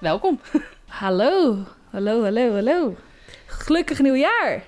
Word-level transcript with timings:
Welkom. 0.00 0.40
Hallo, 0.86 1.56
hallo, 1.90 2.22
hallo, 2.22 2.52
hallo. 2.52 2.96
Gelukkig 3.46 4.00
nieuwjaar. 4.00 4.62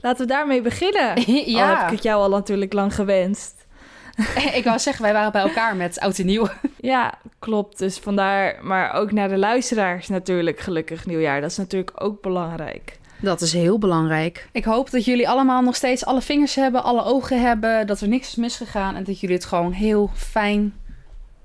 Laten 0.00 0.26
we 0.26 0.32
daarmee 0.32 0.62
beginnen. 0.62 1.14
ja. 1.52 1.70
Al 1.70 1.76
heb 1.76 1.86
ik 1.86 1.92
het 1.94 2.02
jou 2.02 2.22
al 2.22 2.28
natuurlijk 2.28 2.72
lang 2.72 2.94
gewenst. 2.94 3.66
ik 4.58 4.64
wou 4.64 4.78
zeggen, 4.78 5.02
wij 5.02 5.12
waren 5.12 5.32
bij 5.32 5.42
elkaar 5.42 5.76
met 5.76 6.00
oud 6.00 6.18
en 6.18 6.26
nieuw. 6.26 6.48
Ja, 6.80 7.14
klopt. 7.38 7.78
Dus 7.78 7.98
vandaar, 7.98 8.58
maar 8.62 8.92
ook 8.92 9.12
naar 9.12 9.28
de 9.28 9.38
luisteraars 9.38 10.08
natuurlijk 10.08 10.60
gelukkig 10.60 11.06
nieuwjaar. 11.06 11.40
Dat 11.40 11.50
is 11.50 11.56
natuurlijk 11.56 11.92
ook 11.94 12.22
belangrijk. 12.22 12.98
Dat 13.20 13.40
is 13.40 13.52
heel 13.52 13.78
belangrijk. 13.78 14.48
Ik 14.52 14.64
hoop 14.64 14.90
dat 14.90 15.04
jullie 15.04 15.28
allemaal 15.28 15.62
nog 15.62 15.76
steeds 15.76 16.04
alle 16.04 16.20
vingers 16.20 16.54
hebben, 16.54 16.82
alle 16.82 17.04
ogen 17.04 17.40
hebben, 17.40 17.86
dat 17.86 18.00
er 18.00 18.08
niks 18.08 18.28
is 18.28 18.36
misgegaan 18.36 18.94
en 18.94 19.04
dat 19.04 19.20
jullie 19.20 19.36
het 19.36 19.44
gewoon 19.44 19.72
heel 19.72 20.10
fijn, 20.14 20.74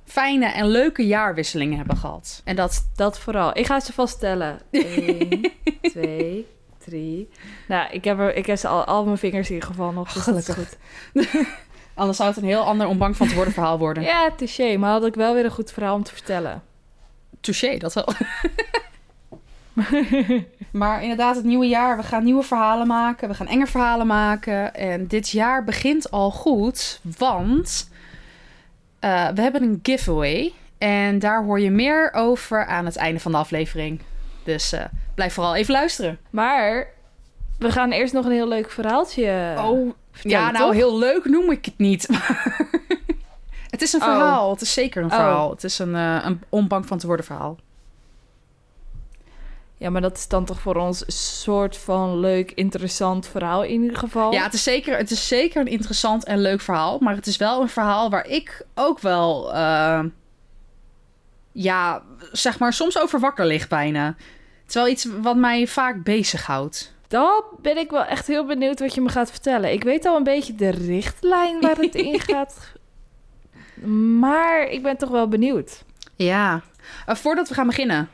fijne 0.05 0.45
en 0.45 0.67
leuke 0.67 1.05
jaarwisselingen 1.05 1.77
hebben 1.77 1.97
gehad. 1.97 2.41
En 2.43 2.55
dat, 2.55 2.89
dat 2.95 3.19
vooral. 3.19 3.57
Ik 3.57 3.65
ga 3.65 3.79
ze 3.79 3.93
vaststellen. 3.93 4.59
1, 4.71 5.51
2, 5.81 6.47
3. 6.85 7.29
Nou, 7.67 7.91
ik 7.91 8.03
heb, 8.03 8.19
er, 8.19 8.35
ik 8.35 8.45
heb 8.45 8.57
ze 8.57 8.67
al, 8.67 8.83
al 8.83 9.05
mijn 9.05 9.17
vingers 9.17 9.47
in 9.47 9.53
ieder 9.53 9.69
geval 9.69 9.91
nog. 9.91 10.13
Dus 10.13 10.25
dat 10.25 10.35
is 10.35 10.45
Gelukkig. 10.45 10.77
goed. 11.13 11.47
Anders 11.95 12.17
zou 12.17 12.29
het 12.29 12.37
een 12.37 12.47
heel 12.47 12.63
ander 12.63 12.87
om 12.87 12.97
bang 12.97 13.17
van 13.17 13.27
te 13.27 13.35
worden 13.35 13.53
verhaal 13.53 13.79
worden. 13.79 14.03
Ja, 14.03 14.31
touché. 14.31 14.77
Maar 14.77 14.91
had 14.91 15.05
ik 15.05 15.15
wel 15.15 15.33
weer 15.33 15.45
een 15.45 15.51
goed 15.51 15.71
verhaal 15.71 15.95
om 15.95 16.03
te 16.03 16.13
vertellen. 16.13 16.63
Touché, 17.39 17.77
dat 17.77 17.93
wel. 17.93 18.07
maar 20.71 21.01
inderdaad, 21.01 21.35
het 21.35 21.45
nieuwe 21.45 21.67
jaar. 21.67 21.97
We 21.97 22.03
gaan 22.03 22.23
nieuwe 22.23 22.43
verhalen 22.43 22.87
maken. 22.87 23.27
We 23.27 23.35
gaan 23.35 23.47
enge 23.47 23.67
verhalen 23.67 24.07
maken. 24.07 24.73
En 24.73 25.07
dit 25.07 25.29
jaar 25.29 25.63
begint 25.63 26.11
al 26.11 26.31
goed, 26.31 26.99
want 27.17 27.89
eh, 29.03 29.27
we 29.35 29.41
hebben 29.41 29.63
een 29.63 29.79
giveaway. 29.83 30.53
En 30.77 31.19
daar 31.19 31.43
hoor 31.43 31.59
je 31.59 31.71
meer 31.71 32.13
over 32.13 32.65
aan 32.65 32.85
het 32.85 32.95
einde 32.95 33.19
van 33.19 33.31
de 33.31 33.37
aflevering. 33.37 34.01
Dus 34.43 34.71
eh, 34.73 34.83
blijf 35.15 35.33
vooral 35.33 35.55
even 35.55 35.73
luisteren. 35.73 36.17
Maar 36.29 36.87
we 37.59 37.71
gaan 37.71 37.91
eerst 37.91 38.13
nog 38.13 38.25
een 38.25 38.31
heel 38.31 38.47
leuk 38.47 38.71
verhaaltje 38.71 39.55
oh, 39.57 39.93
ja, 40.21 40.51
nou 40.51 40.65
toch? 40.65 40.73
heel 40.73 40.97
leuk 40.97 41.25
noem 41.25 41.51
ik 41.51 41.65
het 41.65 41.77
niet. 41.77 42.07
het 43.73 43.81
is 43.81 43.93
een 43.93 44.01
Oh. 44.01 44.07
verhaal. 44.07 44.51
Het 44.51 44.61
is 44.61 44.73
zeker 44.73 45.03
een 45.03 45.09
Oh. 45.09 45.15
verhaal. 45.15 45.49
Het 45.49 45.63
is 45.63 45.79
een, 45.79 45.95
eh, 45.95 46.19
een 46.23 46.41
om 46.49 46.67
bang 46.67 46.85
van 46.85 46.97
te 46.97 47.07
worden 47.07 47.25
verhaal. 47.25 47.57
Ja, 49.83 49.89
maar 49.89 50.01
dat 50.01 50.17
is 50.17 50.27
dan 50.27 50.45
toch 50.45 50.59
voor 50.59 50.75
ons 50.75 51.05
een 51.05 51.11
soort 51.11 51.77
van 51.77 52.19
leuk, 52.19 52.51
interessant 52.51 53.27
verhaal 53.27 53.63
in 53.63 53.81
ieder 53.81 53.97
geval. 53.97 54.31
Ja, 54.31 54.43
het 54.43 54.53
is, 54.53 54.63
zeker, 54.63 54.97
het 54.97 55.11
is 55.11 55.27
zeker 55.27 55.61
een 55.61 55.67
interessant 55.67 56.23
en 56.23 56.41
leuk 56.41 56.61
verhaal. 56.61 56.99
Maar 56.99 57.15
het 57.15 57.27
is 57.27 57.37
wel 57.37 57.61
een 57.61 57.69
verhaal 57.69 58.09
waar 58.09 58.27
ik 58.27 58.65
ook 58.75 58.99
wel... 58.99 59.53
eh, 59.53 59.99
ja, 61.51 62.03
zeg 62.31 62.59
maar, 62.59 62.73
soms 62.73 62.99
over 62.99 63.19
wakker 63.19 63.45
lig 63.45 63.67
bijna. 63.67 64.05
Het 64.05 64.67
is 64.67 64.73
wel 64.73 64.87
iets 64.87 65.07
wat 65.21 65.35
mij 65.35 65.67
vaak 65.67 66.03
bezighoudt. 66.03 66.93
Dan 67.07 67.43
ben 67.61 67.77
ik 67.77 67.89
wel 67.89 68.05
echt 68.05 68.27
heel 68.27 68.45
benieuwd 68.45 68.79
wat 68.79 68.93
je 68.93 69.01
me 69.01 69.09
gaat 69.09 69.29
vertellen. 69.31 69.71
Ik 69.71 69.83
weet 69.83 70.05
al 70.05 70.15
een 70.17 70.23
beetje 70.23 70.55
de 70.55 70.69
richtlijn 70.69 71.61
waar 71.61 71.77
het 71.77 71.95
in 71.95 72.19
gaat. 72.29 72.55
Maar 74.19 74.67
ik 74.67 74.83
ben 74.83 74.97
toch 74.97 75.09
wel 75.09 75.27
benieuwd. 75.27 75.83
Ja. 76.15 76.61
Eh, 77.05 77.15
voordat 77.15 77.47
we 77.47 77.53
gaan 77.53 77.67
beginnen. 77.67 78.09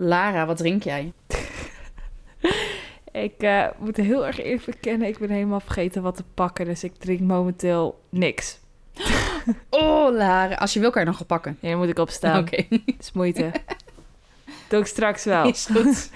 Lara, 0.00 0.46
wat 0.46 0.56
drink 0.56 0.82
jij? 0.82 1.12
Ik 3.12 3.42
eh, 3.42 3.66
moet 3.78 3.96
heel 3.96 4.26
erg 4.26 4.38
eerlijk 4.40 4.64
bekennen, 4.64 5.08
ik 5.08 5.18
ben 5.18 5.30
helemaal 5.30 5.60
vergeten 5.60 6.02
wat 6.02 6.16
te 6.16 6.24
pakken. 6.34 6.64
Dus 6.64 6.84
ik 6.84 6.96
drink 6.96 7.20
momenteel 7.20 8.00
niks. 8.08 8.58
Oh, 9.70 10.14
Lara. 10.14 10.54
Als 10.54 10.72
je 10.72 10.80
wil, 10.80 10.90
kan 10.90 11.02
je 11.02 11.08
nog 11.08 11.26
pakken. 11.26 11.58
Ja, 11.60 11.68
dan 11.68 11.78
moet 11.78 11.88
ik 11.88 11.98
opstaan. 11.98 12.38
Oké. 12.38 12.64
Dat 12.68 12.80
is 12.98 13.12
moeite. 13.12 13.50
Doe 14.68 14.80
ik 14.80 14.86
straks 14.86 15.24
wel. 15.24 15.48
Is 15.48 15.68
goed. 15.72 16.10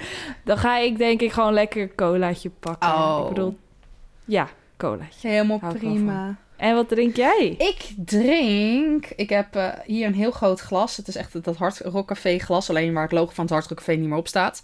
Dan 0.45 0.59
ga 0.59 0.79
ik 0.79 0.99
denk 0.99 1.21
ik 1.21 1.33
gewoon 1.33 1.53
lekker 1.53 1.83
een 1.83 1.95
colaatje 1.95 2.51
pakken. 2.51 2.89
Oh. 2.89 3.21
Ik 3.23 3.29
bedoel, 3.29 3.59
ja, 4.25 4.49
colaatje. 4.77 5.29
Helemaal 5.29 5.59
Hou 5.61 5.75
ik 5.75 5.81
wel 5.81 5.91
prima. 5.93 6.37
En 6.63 6.75
wat 6.75 6.89
drink 6.89 7.17
jij? 7.17 7.55
Ik 7.59 7.91
drink. 7.97 9.07
Ik 9.17 9.29
heb 9.29 9.57
eh, 9.57 9.69
hier 9.85 10.07
een 10.07 10.15
heel 10.15 10.31
groot 10.31 10.61
glas. 10.61 10.97
Het 10.97 11.09
is 11.09 11.17
echt 11.17 11.45
dat 11.45 11.57
Hard 11.57 11.79
Rock 11.79 12.07
Café 12.07 12.39
glas. 12.39 12.71
Alleen 12.71 12.93
waar 12.93 13.03
het 13.03 13.13
logo 13.13 13.33
van 13.33 13.45
het 13.45 13.53
Hard 13.53 13.67
Rock 13.67 13.79
Café 13.79 13.93
niet 13.93 14.09
meer 14.09 14.19
op 14.19 14.29
staat. 14.29 14.63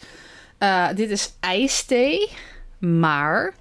Eh, 0.58 0.88
dit 0.94 1.10
is 1.10 1.32
ijsthee. 1.40 2.30
Maar 2.78 3.54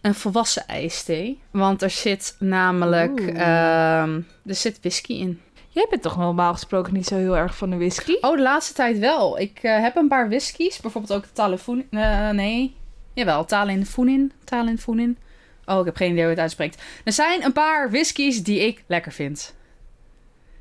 een 0.00 0.14
volwassen 0.14 0.66
ijsthee. 0.66 1.40
Want 1.50 1.82
er 1.82 1.90
zit 1.90 2.36
namelijk. 2.38 3.20
Ehm, 3.20 4.20
er 4.46 4.54
zit 4.54 4.80
whisky 4.80 5.12
in. 5.12 5.40
Jij 5.68 5.86
bent 5.90 6.02
toch 6.02 6.16
normaal 6.16 6.52
gesproken 6.52 6.92
niet 6.92 7.06
zo 7.06 7.16
heel 7.16 7.36
erg 7.36 7.56
van 7.56 7.70
de 7.70 7.76
whisky? 7.76 8.12
Oh, 8.20 8.36
de 8.36 8.42
laatste 8.42 8.74
tijd 8.74 8.98
wel. 8.98 9.38
Ik 9.38 9.58
eh, 9.62 9.80
heb 9.80 9.96
een 9.96 10.08
paar 10.08 10.28
whiskies. 10.28 10.80
Bijvoorbeeld 10.80 11.12
ook 11.12 11.22
de 11.22 11.32
Talin 11.32 11.86
eh 11.90 12.30
nee. 12.30 12.76
Jawel, 13.14 13.44
Talin 13.44 13.86
Funin. 13.86 14.32
Talin 14.44 14.78
Funin. 14.78 15.18
Oh, 15.66 15.78
ik 15.78 15.84
heb 15.84 15.96
geen 15.96 16.10
idee 16.10 16.20
hoe 16.22 16.30
het 16.30 16.40
uitspreekt. 16.40 16.82
Er 17.04 17.12
zijn 17.12 17.44
een 17.44 17.52
paar 17.52 17.90
whiskies 17.90 18.42
die 18.42 18.58
ik 18.66 18.84
lekker 18.86 19.12
vind. 19.12 19.54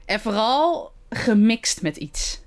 En 0.05 0.19
vooral 0.19 0.91
gemixt 1.09 1.81
met 1.81 1.97
iets. 1.97 2.41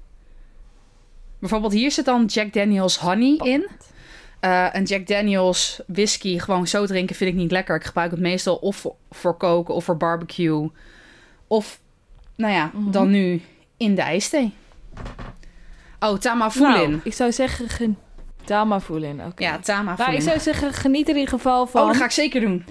Bijvoorbeeld 1.38 1.72
hier 1.72 1.90
zit 1.92 2.04
dan 2.04 2.24
Jack 2.24 2.52
Daniels 2.52 2.98
Honey 2.98 3.36
in. 3.36 3.68
Eh 4.40 4.68
een 4.72 4.84
Jack 4.84 5.06
Daniels 5.06 5.80
whisky 5.86 6.38
gewoon 6.38 6.66
zo 6.66 6.86
drinken 6.86 7.16
vind 7.16 7.30
ik 7.30 7.36
niet 7.36 7.50
lekker. 7.50 7.76
Ik 7.76 7.84
gebruik 7.84 8.10
het 8.10 8.20
meestal 8.20 8.56
of 8.56 8.76
voor, 8.76 8.94
voor 9.10 9.36
koken 9.36 9.74
of 9.74 9.84
voor 9.84 9.96
barbecue. 9.96 10.70
Of, 11.46 11.80
nou 12.36 12.52
ja, 12.52 12.70
Mhm. 12.74 12.90
dan 12.90 13.10
nu 13.10 13.42
in 13.76 13.94
de 13.94 14.02
ijsthee. 14.02 14.54
Oh, 16.00 16.18
Tama 16.18 16.50
Fulin. 16.50 16.90
Nou, 16.90 17.00
ik 17.04 17.14
zou 17.14 17.32
zeggen, 17.32 17.68
gen... 17.68 17.98
Tama 18.46 18.80
voelen. 18.80 19.20
Oké. 19.26 19.42
Ja, 19.42 19.58
Tama 19.58 19.82
Maar 19.82 19.96
Fulin. 19.96 20.14
ik 20.14 20.22
zou 20.22 20.40
zeggen, 20.40 20.72
geniet 20.72 21.08
in 21.08 21.14
ieder 21.14 21.30
geval 21.30 21.66
van. 21.66 21.80
Oh, 21.80 21.86
dat 21.86 21.96
ga 21.96 22.04
ik 22.04 22.10
zeker 22.10 22.40
doen. 22.40 22.64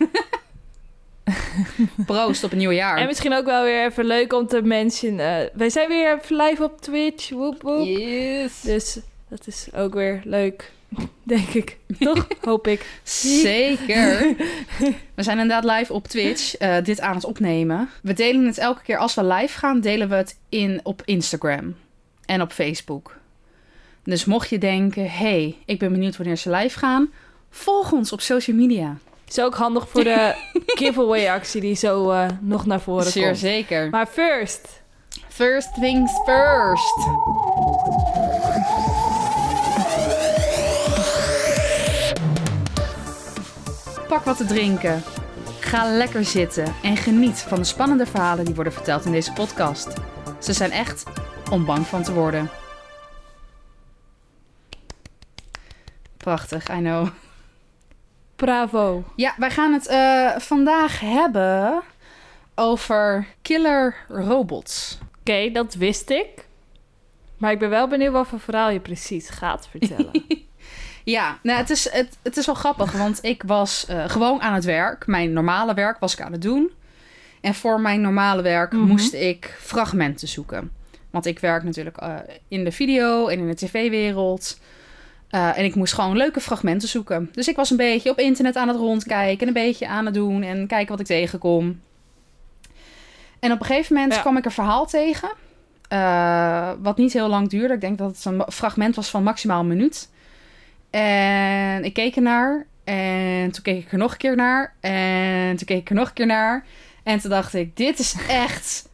Proost 2.05 2.43
op 2.43 2.51
een 2.51 2.57
nieuw 2.57 2.71
jaar. 2.71 2.97
En 2.97 3.07
misschien 3.07 3.33
ook 3.33 3.45
wel 3.45 3.63
weer 3.63 3.85
even 3.85 4.05
leuk 4.05 4.33
om 4.33 4.47
te 4.47 4.61
mentionen. 4.61 5.49
wij 5.53 5.69
zijn 5.69 5.87
weer 5.87 6.19
live 6.27 6.63
op 6.63 6.81
Twitch. 6.81 7.29
Woep 7.29 7.61
woep. 7.61 7.85
Yes. 7.85 8.61
Dus 8.61 8.99
dat 9.29 9.47
is 9.47 9.67
ook 9.73 9.93
weer 9.93 10.21
leuk. 10.23 10.71
Denk 11.23 11.47
ik. 11.47 11.77
Toch? 11.99 12.27
Hoop 12.41 12.67
ik. 12.67 12.85
Zeker. 13.03 14.35
We 15.15 15.23
zijn 15.23 15.39
inderdaad 15.39 15.77
live 15.77 15.93
op 15.93 16.07
Twitch, 16.07 16.55
eh, 16.55 16.75
dit 16.83 17.01
aan 17.01 17.15
het 17.15 17.25
opnemen. 17.25 17.89
We 18.01 18.13
delen 18.13 18.45
het 18.45 18.57
elke 18.57 18.81
keer 18.81 18.97
als 18.97 19.13
we 19.13 19.23
live 19.23 19.57
gaan, 19.57 19.79
delen 19.81 20.09
we 20.09 20.15
het 20.15 20.37
in 20.49 20.79
op 20.83 21.01
Instagram 21.05 21.75
en 22.25 22.41
op 22.41 22.51
Facebook. 22.51 23.15
Dus 24.05 24.25
mocht 24.25 24.49
je 24.49 24.57
denken, 24.57 25.11
hey, 25.11 25.55
ik 25.65 25.79
ben 25.79 25.91
benieuwd 25.91 26.17
wanneer 26.17 26.35
ze 26.35 26.49
live 26.49 26.79
gaan, 26.79 27.09
volg 27.49 27.91
ons 27.91 28.11
op 28.11 28.21
social 28.21 28.57
media. 28.57 28.97
Is 29.27 29.39
ook 29.39 29.55
handig 29.55 29.89
voor 29.89 30.03
de 30.03 30.35
giveaway 30.79 31.29
actie 31.29 31.61
die 31.61 31.75
zo 31.75 32.11
eh, 32.11 32.27
nog 32.41 32.65
naar 32.65 32.81
voren 32.81 33.11
Zeer 33.11 33.25
komt. 33.25 33.37
zeker. 33.37 33.89
Maar 33.89 34.07
first. 34.07 34.83
First 35.27 35.73
things 35.73 36.11
first. 36.25 37.07
Pak 44.07 44.23
wat 44.23 44.37
te 44.37 44.45
drinken. 44.45 45.03
Ga 45.59 45.97
lekker 45.97 46.25
zitten 46.25 46.73
en 46.83 46.97
geniet 46.97 47.39
van 47.39 47.57
de 47.57 47.63
spannende 47.63 48.05
verhalen 48.05 48.45
die 48.45 48.55
worden 48.55 48.73
verteld 48.73 49.05
in 49.05 49.11
deze 49.11 49.33
podcast. 49.33 49.87
Ze 50.39 50.53
zijn 50.53 50.71
echt 50.71 51.03
om 51.51 51.65
bang 51.65 51.87
van 51.87 52.03
te 52.03 52.13
worden. 52.13 52.49
Prachtig, 56.25 56.69
I 56.69 56.77
know. 56.79 57.07
Bravo. 58.35 59.03
Ja, 59.15 59.33
wij 59.37 59.51
gaan 59.51 59.73
het 59.73 59.87
eh, 59.87 60.29
vandaag 60.37 60.99
hebben 60.99 61.81
over 62.55 63.27
killer 63.41 63.95
robots. 64.07 64.97
Oké, 65.19 65.49
dat 65.51 65.73
wist 65.73 66.09
ik. 66.09 66.29
Maar 67.37 67.51
ik 67.51 67.59
ben 67.59 67.69
wel 67.69 67.87
benieuwd 67.87 68.11
wat 68.11 68.27
voor 68.27 68.39
verhaal 68.39 68.69
je 68.69 68.79
precies 68.79 69.29
gaat 69.29 69.67
vertellen. 69.71 70.11
Ja, 71.03 71.39
nou, 71.43 71.57
het, 71.59 71.69
is, 71.69 71.91
het, 71.91 72.17
het 72.23 72.37
is 72.37 72.45
wel 72.45 72.55
grappig, 72.55 72.91
want 72.91 73.19
ik 73.23 73.43
was 73.45 73.85
eh, 73.85 74.09
gewoon 74.09 74.41
aan 74.41 74.53
het 74.53 74.63
werk. 74.63 75.07
Mijn 75.07 75.33
normale 75.33 75.73
werk 75.73 75.99
was 75.99 76.13
ik 76.13 76.21
aan 76.21 76.31
het 76.31 76.41
doen. 76.41 76.71
En 77.41 77.53
voor 77.53 77.79
mijn 77.81 78.01
normale 78.01 78.41
werk 78.41 78.71
Mhm. 78.71 78.83
moest 78.83 79.13
ik 79.13 79.55
fragmenten 79.59 80.27
zoeken. 80.27 80.71
Want 81.11 81.25
ik 81.25 81.39
werk 81.39 81.63
natuurlijk 81.63 81.97
eh, 81.97 82.15
in 82.47 82.63
de 82.63 82.71
video 82.71 83.27
en 83.27 83.39
in 83.39 83.47
de 83.47 83.55
tv-wereld. 83.55 84.59
Eh, 85.35 85.57
en 85.57 85.63
ik 85.63 85.75
moest 85.75 85.93
gewoon 85.93 86.17
leuke 86.17 86.39
fragmenten 86.39 86.87
zoeken. 86.89 87.29
Dus 87.31 87.47
ik 87.47 87.55
was 87.55 87.69
een 87.69 87.77
beetje 87.77 88.09
op 88.09 88.19
internet 88.19 88.55
aan 88.55 88.67
het 88.67 88.77
rondkijken 88.77 89.39
en 89.41 89.47
een 89.47 89.63
beetje 89.63 89.87
aan 89.87 90.05
het 90.05 90.13
doen 90.13 90.43
en 90.43 90.67
kijken 90.67 90.87
wat 90.89 90.99
ik 90.99 91.05
tegenkom. 91.05 91.81
En 93.39 93.51
op 93.51 93.59
een 93.59 93.65
gegeven 93.65 93.95
moment 93.95 94.13
Ja. 94.13 94.21
kwam 94.21 94.37
ik 94.37 94.45
een 94.45 94.51
verhaal 94.51 94.85
tegen. 94.85 95.29
eh, 95.87 96.71
wat 96.79 96.97
niet 96.97 97.13
heel 97.13 97.27
lang 97.27 97.49
duurde. 97.49 97.73
Ik 97.73 97.81
denk 97.81 97.97
dat 97.97 98.15
het 98.15 98.25
een 98.25 98.43
fragment 98.51 98.95
was 98.95 99.09
van 99.09 99.23
maximaal 99.23 99.59
een 99.59 99.67
minuut. 99.67 100.09
En 100.89 101.83
ik 101.83 101.93
keek 101.93 102.15
ernaar. 102.15 102.65
En 102.83 103.51
toen 103.51 103.63
keek 103.63 103.83
ik 103.83 103.91
er 103.91 103.97
nog 103.97 104.11
een 104.11 104.17
keer 104.17 104.35
naar. 104.35 104.73
En 104.79 105.55
toen 105.55 105.65
keek 105.67 105.79
ik 105.79 105.89
er 105.89 105.95
nog 105.95 106.07
een 106.07 106.13
keer 106.13 106.25
naar. 106.25 106.65
En 107.03 107.19
toen 107.19 107.29
dacht 107.29 107.53
ik, 107.53 107.77
dit 107.77 107.99
is 107.99 108.15
echt 108.29 108.89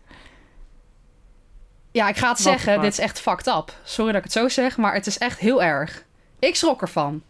Ja, 1.91 2.07
ik 2.09 2.17
ga 2.17 2.29
het 2.29 2.44
Wat 2.44 2.53
zeggen, 2.53 2.73
fuck? 2.73 2.81
dit 2.81 2.91
is 2.91 2.99
echt 2.99 3.19
fucked 3.19 3.47
up. 3.47 3.75
Sorry 3.83 4.11
dat 4.11 4.19
ik 4.19 4.23
het 4.23 4.33
zo 4.37 4.47
zeg, 4.49 4.77
maar 4.77 4.94
het 4.94 5.07
is 5.07 5.17
echt 5.17 5.39
heel 5.39 5.63
erg. 5.63 6.03
Ik 6.41 6.55
schrok 6.55 6.81
ervan. 6.81 7.23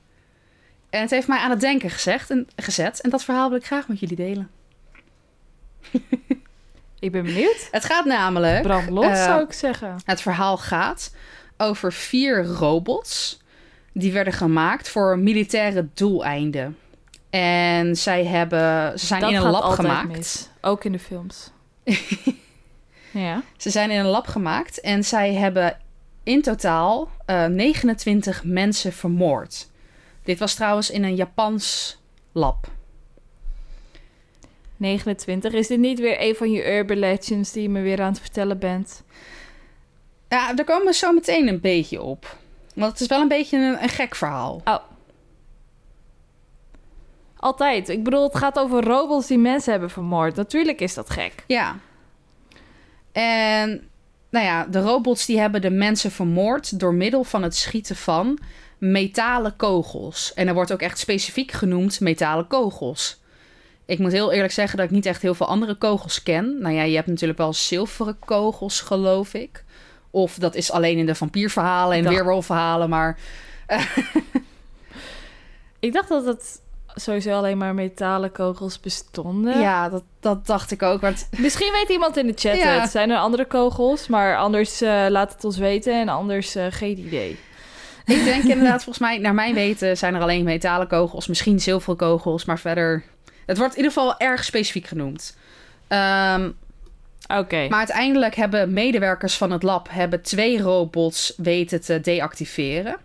En 0.89 1.01
het 1.01 1.09
heeft 1.09 1.27
mij 1.27 1.39
aan 1.39 1.49
het 1.49 1.59
denken 1.59 1.89
gezegd 1.89 2.29
en, 2.29 2.47
gezet. 2.55 3.01
En 3.01 3.09
dat 3.09 3.23
verhaal 3.23 3.49
wil 3.49 3.57
ik 3.57 3.65
graag 3.65 3.87
met 3.87 3.99
jullie 3.99 4.15
delen. 4.15 4.49
Ik 6.99 7.11
ben 7.11 7.23
benieuwd. 7.23 7.67
Het 7.71 7.85
gaat 7.85 8.05
namelijk... 8.05 8.61
Brand 8.61 8.89
los, 8.89 9.05
eh, 9.05 9.23
zou 9.23 9.43
ik 9.43 9.53
zeggen. 9.53 9.95
Het 10.05 10.21
verhaal 10.21 10.57
gaat 10.57 11.15
over 11.57 11.93
vier 11.93 12.43
robots 12.43 13.39
die 13.93 14.11
werden 14.11 14.33
gemaakt 14.33 14.89
voor 14.89 15.19
militaire 15.19 15.87
doeleinden. 15.93 16.77
En 17.29 17.95
zij 17.95 18.25
hebben, 18.25 18.99
ze 18.99 19.05
zijn 19.05 19.21
Dat 19.21 19.29
in 19.29 19.35
een 19.35 19.41
gaat 19.41 19.51
lab 19.51 19.63
gemaakt. 19.71 20.07
mis. 20.07 20.49
Ook 20.61 20.83
in 20.83 20.91
de 20.91 20.99
films. 20.99 21.51
ja. 23.11 23.43
Ze 23.57 23.69
zijn 23.69 23.91
in 23.91 23.99
een 23.99 24.05
lab 24.05 24.27
gemaakt 24.27 24.79
en 24.79 25.03
zij 25.03 25.33
hebben 25.33 25.77
in 26.23 26.41
totaal 26.41 27.09
eh, 27.31 27.45
29 27.45 28.43
mensen 28.43 28.93
vermoord. 28.93 29.69
Dit 30.23 30.39
was 30.39 30.55
trouwens 30.55 30.89
in 30.89 31.03
een 31.03 31.15
Japans 31.15 31.97
lab. 32.31 32.67
29. 34.77 35.53
Is 35.53 35.67
dit 35.67 35.79
niet 35.79 35.99
weer 35.99 36.21
een 36.21 36.35
van 36.35 36.51
je 36.51 36.73
urban 36.73 36.97
legends 36.97 37.51
die 37.51 37.61
je 37.61 37.69
me 37.69 37.81
weer 37.81 38.01
aan 38.01 38.11
het 38.11 38.21
vertellen 38.21 38.59
bent? 38.59 39.03
Ja, 40.29 40.53
daar 40.53 40.65
komen 40.65 40.85
we 40.85 40.93
zo 40.93 41.11
meteen 41.11 41.47
een 41.47 41.59
beetje 41.59 42.01
op. 42.01 42.37
Want 42.75 42.91
het 42.91 43.01
is 43.01 43.07
wel 43.07 43.21
een 43.21 43.27
beetje 43.27 43.57
een, 43.57 43.83
een 43.83 43.89
gek 43.89 44.15
verhaal. 44.15 44.61
Altijd. 47.35 47.89
Ik 47.89 48.03
bedoel, 48.03 48.23
het 48.23 48.37
gaat 48.37 48.59
over 48.59 48.83
robots 48.83 49.27
die 49.27 49.37
mensen 49.37 49.71
hebben 49.71 49.89
vermoord. 49.89 50.35
Natuurlijk 50.35 50.81
is 50.81 50.93
dat 50.93 51.09
gek. 51.09 51.43
Ja. 51.47 51.79
En 53.11 53.90
nou 54.31 54.45
ja, 54.45 54.65
de 54.65 54.81
robots 54.81 55.25
die 55.25 55.39
hebben 55.39 55.61
de 55.61 55.69
mensen 55.69 56.11
vermoord 56.11 56.79
door 56.79 56.93
middel 56.93 57.23
van 57.23 57.43
het 57.43 57.55
schieten 57.55 57.95
van 57.95 58.39
metalen 58.77 59.55
kogels. 59.55 60.33
En 60.33 60.47
er 60.47 60.53
wordt 60.53 60.73
ook 60.73 60.81
echt 60.81 60.99
specifiek 60.99 61.51
genoemd 61.51 61.99
metalen 61.99 62.47
kogels. 62.47 63.19
Ik 63.85 63.99
moet 63.99 64.11
heel 64.11 64.31
eerlijk 64.31 64.53
zeggen 64.53 64.77
dat 64.77 64.85
ik 64.85 64.91
niet 64.91 65.05
echt 65.05 65.21
heel 65.21 65.33
veel 65.33 65.47
andere 65.47 65.75
kogels 65.75 66.23
ken. 66.23 66.61
Nou 66.61 66.75
ja, 66.75 66.83
je 66.83 66.95
hebt 66.95 67.07
natuurlijk 67.07 67.39
wel 67.39 67.53
zilveren 67.53 68.19
kogels, 68.19 68.81
geloof 68.81 69.33
ik. 69.33 69.63
Of 70.09 70.35
dat 70.35 70.55
is 70.55 70.71
alleen 70.71 70.97
in 70.97 71.05
de 71.05 71.15
vampierverhalen 71.15 71.97
en 71.97 72.03
Dacht- 72.03 72.15
weerwolfverhalen, 72.15 72.89
maar 72.89 73.17
Ik 75.79 75.93
dacht 75.93 76.09
dat 76.09 76.25
het 76.25 76.60
sowieso 76.95 77.31
alleen 77.38 77.57
maar 77.57 77.73
metalen 77.73 78.31
kogels 78.31 78.79
bestonden. 78.79 79.59
ja, 79.59 79.89
dat, 79.89 80.03
dat 80.19 80.45
dacht 80.45 80.71
ik 80.71 80.81
ook. 80.81 81.01
Want 81.01 81.27
Misschien 81.38 81.71
weet 81.71 81.89
iemand 81.89 82.17
in 82.17 82.27
de 82.27 82.33
chat 82.35 82.57
Ja. 82.57 82.79
het. 82.79 82.91
Zijn 82.91 83.09
er 83.09 83.17
andere 83.17 83.45
kogels? 83.45 84.07
Maar 84.07 84.38
anders 84.38 84.81
eh, 84.81 85.05
laat 85.09 85.33
het 85.33 85.43
ons 85.43 85.57
weten. 85.57 85.93
En 85.93 86.09
anders 86.09 86.55
eh, 86.55 86.65
geen 86.69 86.97
idee. 86.99 87.39
Ik 88.05 88.23
denk 88.23 88.43
inderdaad, 88.43 88.83
volgens 88.83 88.99
mij, 88.99 89.17
naar 89.17 89.33
mijn 89.33 89.53
weten, 89.53 89.97
zijn 89.97 90.15
er 90.15 90.21
alleen 90.21 90.43
metalen 90.43 90.88
kogels, 90.88 91.27
misschien 91.27 91.59
zilveren 91.59 91.97
kogels, 91.97 92.45
maar 92.45 92.59
verder. 92.59 93.03
Het 93.45 93.57
wordt 93.57 93.75
in 93.75 93.83
ieder 93.83 93.93
geval 93.97 94.17
erg 94.17 94.43
specifiek 94.43 94.88
genoemd. 94.88 95.38
Ehm, 95.88 96.49
Oké. 97.38 97.67
maar 97.69 97.77
uiteindelijk 97.77 98.35
hebben 98.35 98.73
medewerkers 98.73 99.38
van 99.38 99.51
het 99.51 99.63
lab 99.63 99.88
hebben 99.91 100.21
twee 100.21 100.61
robots 100.61 101.33
weten 101.38 101.81
te 101.81 102.01
deactiveren. 102.01 102.95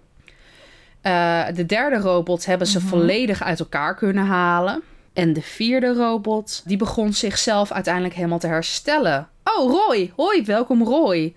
Eh, 1.07 1.45
de 1.55 1.67
derde 1.67 1.97
robot 1.97 2.47
hebben 2.47 2.67
ze 2.67 2.79
Mhm. 2.79 2.87
volledig 2.87 3.43
uit 3.43 3.61
elkaar 3.61 3.95
kunnen 3.95 4.25
halen. 4.27 4.83
En 5.13 5.33
de 5.33 5.43
vierde 5.43 5.95
robot, 5.95 6.63
die 6.65 6.77
begon 6.77 7.13
zichzelf 7.13 7.73
uiteindelijk 7.73 8.15
helemaal 8.15 8.39
te 8.39 8.47
herstellen. 8.47 9.29
Oh, 9.45 9.73
Roy. 9.73 10.13
Hoi, 10.17 10.45
welkom 10.45 10.83
Roy. 10.83 11.35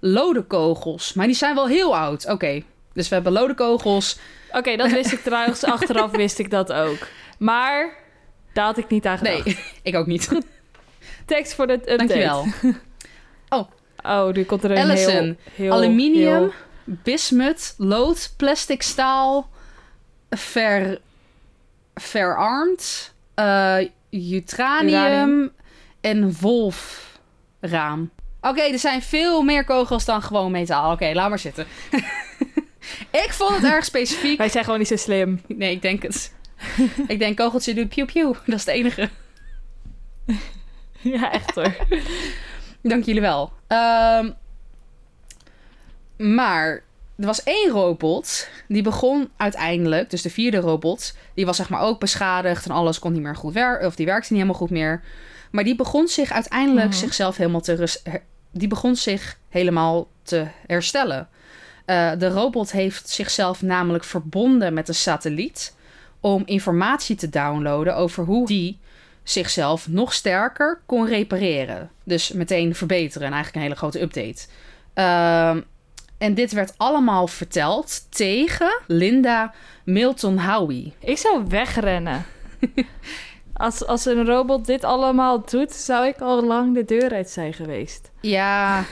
Lode 0.00 0.42
kogels. 0.42 1.12
Maar 1.12 1.26
die 1.26 1.34
zijn 1.34 1.54
wel 1.54 1.66
heel 1.68 1.96
oud. 1.96 2.28
Oké, 2.30 2.62
dus 2.92 3.08
we 3.08 3.14
hebben 3.14 3.32
lode 3.32 3.54
kogels. 3.54 4.18
Oké, 4.52 4.76
dat 4.76 4.90
wist 4.90 5.12
ik 5.12 5.22
trouwens. 5.22 5.64
Achteraf 5.64 6.10
wist 6.24 6.38
ik 6.38 6.50
dat 6.50 6.72
ook. 6.72 6.98
Maar 7.38 7.94
daar 8.52 8.64
had 8.64 8.78
ik 8.78 8.88
niet 8.88 9.06
aan 9.06 9.18
gedacht. 9.18 9.44
Nee, 9.44 9.58
ik 9.82 9.94
ook 9.96 10.06
niet. 10.06 10.28
Tekst 11.26 11.54
voor 11.54 11.66
de 11.66 11.72
update. 11.72 11.96
Dankjewel. 11.96 12.46
Oh, 14.04 14.28
nu 14.32 14.44
komt 14.44 14.64
er 14.64 14.70
een 14.70 14.78
Allison, 14.78 15.12
heel, 15.14 15.36
heel... 15.54 15.72
Aluminium, 15.72 16.28
heel- 16.38 16.52
bismuth, 17.02 17.74
lood, 17.78 18.34
plastic, 18.36 18.82
staal, 18.82 19.50
ver, 20.30 21.00
verarmd, 21.94 23.14
eh 23.34 23.78
utranium 24.10 24.88
Uranium. 24.88 25.52
en 26.00 26.36
wolfraam. 26.40 28.10
Oké, 28.40 28.60
er 28.60 28.78
zijn 28.78 29.02
veel 29.02 29.42
meer 29.42 29.64
kogels 29.64 30.04
dan 30.04 30.22
gewoon 30.22 30.50
metaal. 30.50 30.92
Oké, 30.92 31.10
laat 31.14 31.28
maar 31.28 31.38
zitten. 31.38 31.66
ik 33.24 33.28
vond 33.30 33.54
het 33.54 33.64
erg 33.64 33.84
specifiek. 33.84 34.38
Wij 34.38 34.48
zijn 34.48 34.64
gewoon 34.64 34.78
niet 34.78 34.88
zo 34.88 34.96
slim. 34.96 35.40
Nee, 35.46 35.70
ik 35.70 35.82
denk 35.82 36.02
het. 36.02 36.34
ik 37.06 37.18
denk 37.18 37.36
kogeltje 37.36 37.74
doet 37.74 37.88
piu 37.88 38.04
piu. 38.04 38.24
Dat 38.24 38.58
is 38.58 38.64
het 38.64 38.74
enige. 38.74 39.08
Ja, 41.02 41.32
echt 41.32 41.54
hoor. 41.54 41.76
Dank 42.82 43.04
jullie 43.04 43.20
wel. 43.20 43.52
Ehm, 43.66 44.30
maar 46.22 46.82
er 47.16 47.26
was 47.26 47.42
één 47.42 47.70
robot 47.70 48.48
die 48.68 48.82
begon 48.82 49.30
uiteindelijk, 49.36 50.10
dus 50.10 50.22
de 50.22 50.30
vierde 50.30 50.56
robot, 50.56 51.16
die 51.34 51.46
was 51.46 51.56
zeg 51.56 51.68
maar 51.68 51.80
ook 51.80 52.00
beschadigd 52.00 52.64
en 52.64 52.70
alles 52.70 52.98
kon 52.98 53.12
niet 53.12 53.22
meer 53.22 53.36
goed 53.36 53.52
werken, 53.52 53.86
of 53.86 53.94
die 53.96 54.06
werkte 54.06 54.32
niet 54.32 54.42
helemaal 54.42 54.60
goed 54.60 54.70
meer. 54.70 55.02
Maar 55.50 55.64
die 55.64 55.76
begon 55.76 56.08
zich 56.08 56.32
uiteindelijk 56.32 56.88
Mhm. 56.88 56.96
zichzelf 56.96 57.36
helemaal 57.36 57.60
te 57.60 58.00
die 58.50 58.68
begon 58.68 58.96
zich 58.96 59.38
helemaal 59.48 60.08
te 60.22 60.46
herstellen. 60.66 61.28
Eh, 61.84 62.10
de 62.18 62.28
robot 62.28 62.72
heeft 62.72 63.08
zichzelf 63.08 63.62
namelijk 63.62 64.04
verbonden 64.04 64.74
met 64.74 64.88
een 64.88 64.94
satelliet 64.94 65.74
om 66.20 66.42
informatie 66.44 67.16
te 67.16 67.28
downloaden 67.28 67.96
over 67.96 68.24
hoe 68.24 68.46
die 68.46 68.78
zichzelf 69.22 69.88
nog 69.88 70.12
sterker 70.12 70.80
kon 70.86 71.06
repareren. 71.06 71.90
Dus 72.04 72.32
meteen 72.32 72.74
verbeteren. 72.74 73.26
En 73.26 73.32
eigenlijk 73.32 73.54
een 73.56 73.62
hele 73.70 73.78
grote 73.78 74.00
update. 74.00 74.46
Ehm, 74.94 75.60
en 76.22 76.34
dit 76.34 76.52
werd 76.52 76.72
allemaal 76.76 77.26
verteld 77.26 78.06
tegen 78.10 78.80
Linda 78.86 79.54
Milton 79.84 80.38
Howie. 80.38 80.94
Ik 80.98 81.18
zou 81.18 81.44
wegrennen. 81.48 82.24
Als, 83.52 83.86
als 83.86 84.04
een 84.04 84.26
robot 84.26 84.66
dit 84.66 84.84
allemaal 84.84 85.44
doet, 85.44 85.72
zou 85.72 86.06
ik 86.06 86.20
al 86.20 86.44
lang 86.44 86.74
de 86.74 86.84
deur 86.84 87.12
uit 87.12 87.30
zijn 87.30 87.52
geweest. 87.52 88.10
Ja, 88.20 88.84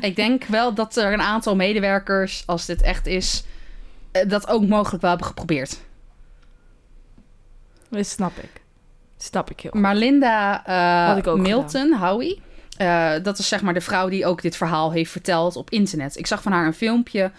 ik 0.00 0.16
denk 0.16 0.44
wel 0.44 0.74
dat 0.74 0.96
er 0.96 1.12
een 1.12 1.22
aantal 1.22 1.56
medewerkers, 1.56 2.42
als 2.46 2.66
dit 2.66 2.82
echt 2.82 3.06
is, 3.06 3.44
eh, 4.12 4.28
dat 4.28 4.48
ook 4.48 4.66
mogelijk 4.66 5.00
wel 5.00 5.10
hebben 5.10 5.28
geprobeerd. 5.28 5.80
Dat 7.88 8.06
snap 8.06 8.36
ik. 8.36 8.50
Snap 9.16 9.50
ik 9.50 9.60
heel 9.60 9.70
goed. 9.70 9.80
Maar 9.80 9.94
Linda 9.94 10.64
eh, 11.12 11.18
ik 11.18 11.26
ook 11.26 11.38
Milton 11.38 11.92
Howie, 11.92 12.42
eh, 12.76 13.12
dat 13.22 13.38
is 13.38 13.48
zeg 13.48 13.62
maar 13.62 13.74
de 13.74 13.80
vrouw 13.80 14.08
die 14.08 14.26
ook 14.26 14.42
dit 14.42 14.56
verhaal 14.56 14.92
heeft 14.92 15.10
verteld 15.10 15.56
op 15.56 15.70
internet. 15.70 16.18
Ik 16.18 16.26
zag 16.26 16.42
van 16.42 16.52
haar 16.52 16.66
een 16.66 16.74
filmpje 16.74 17.30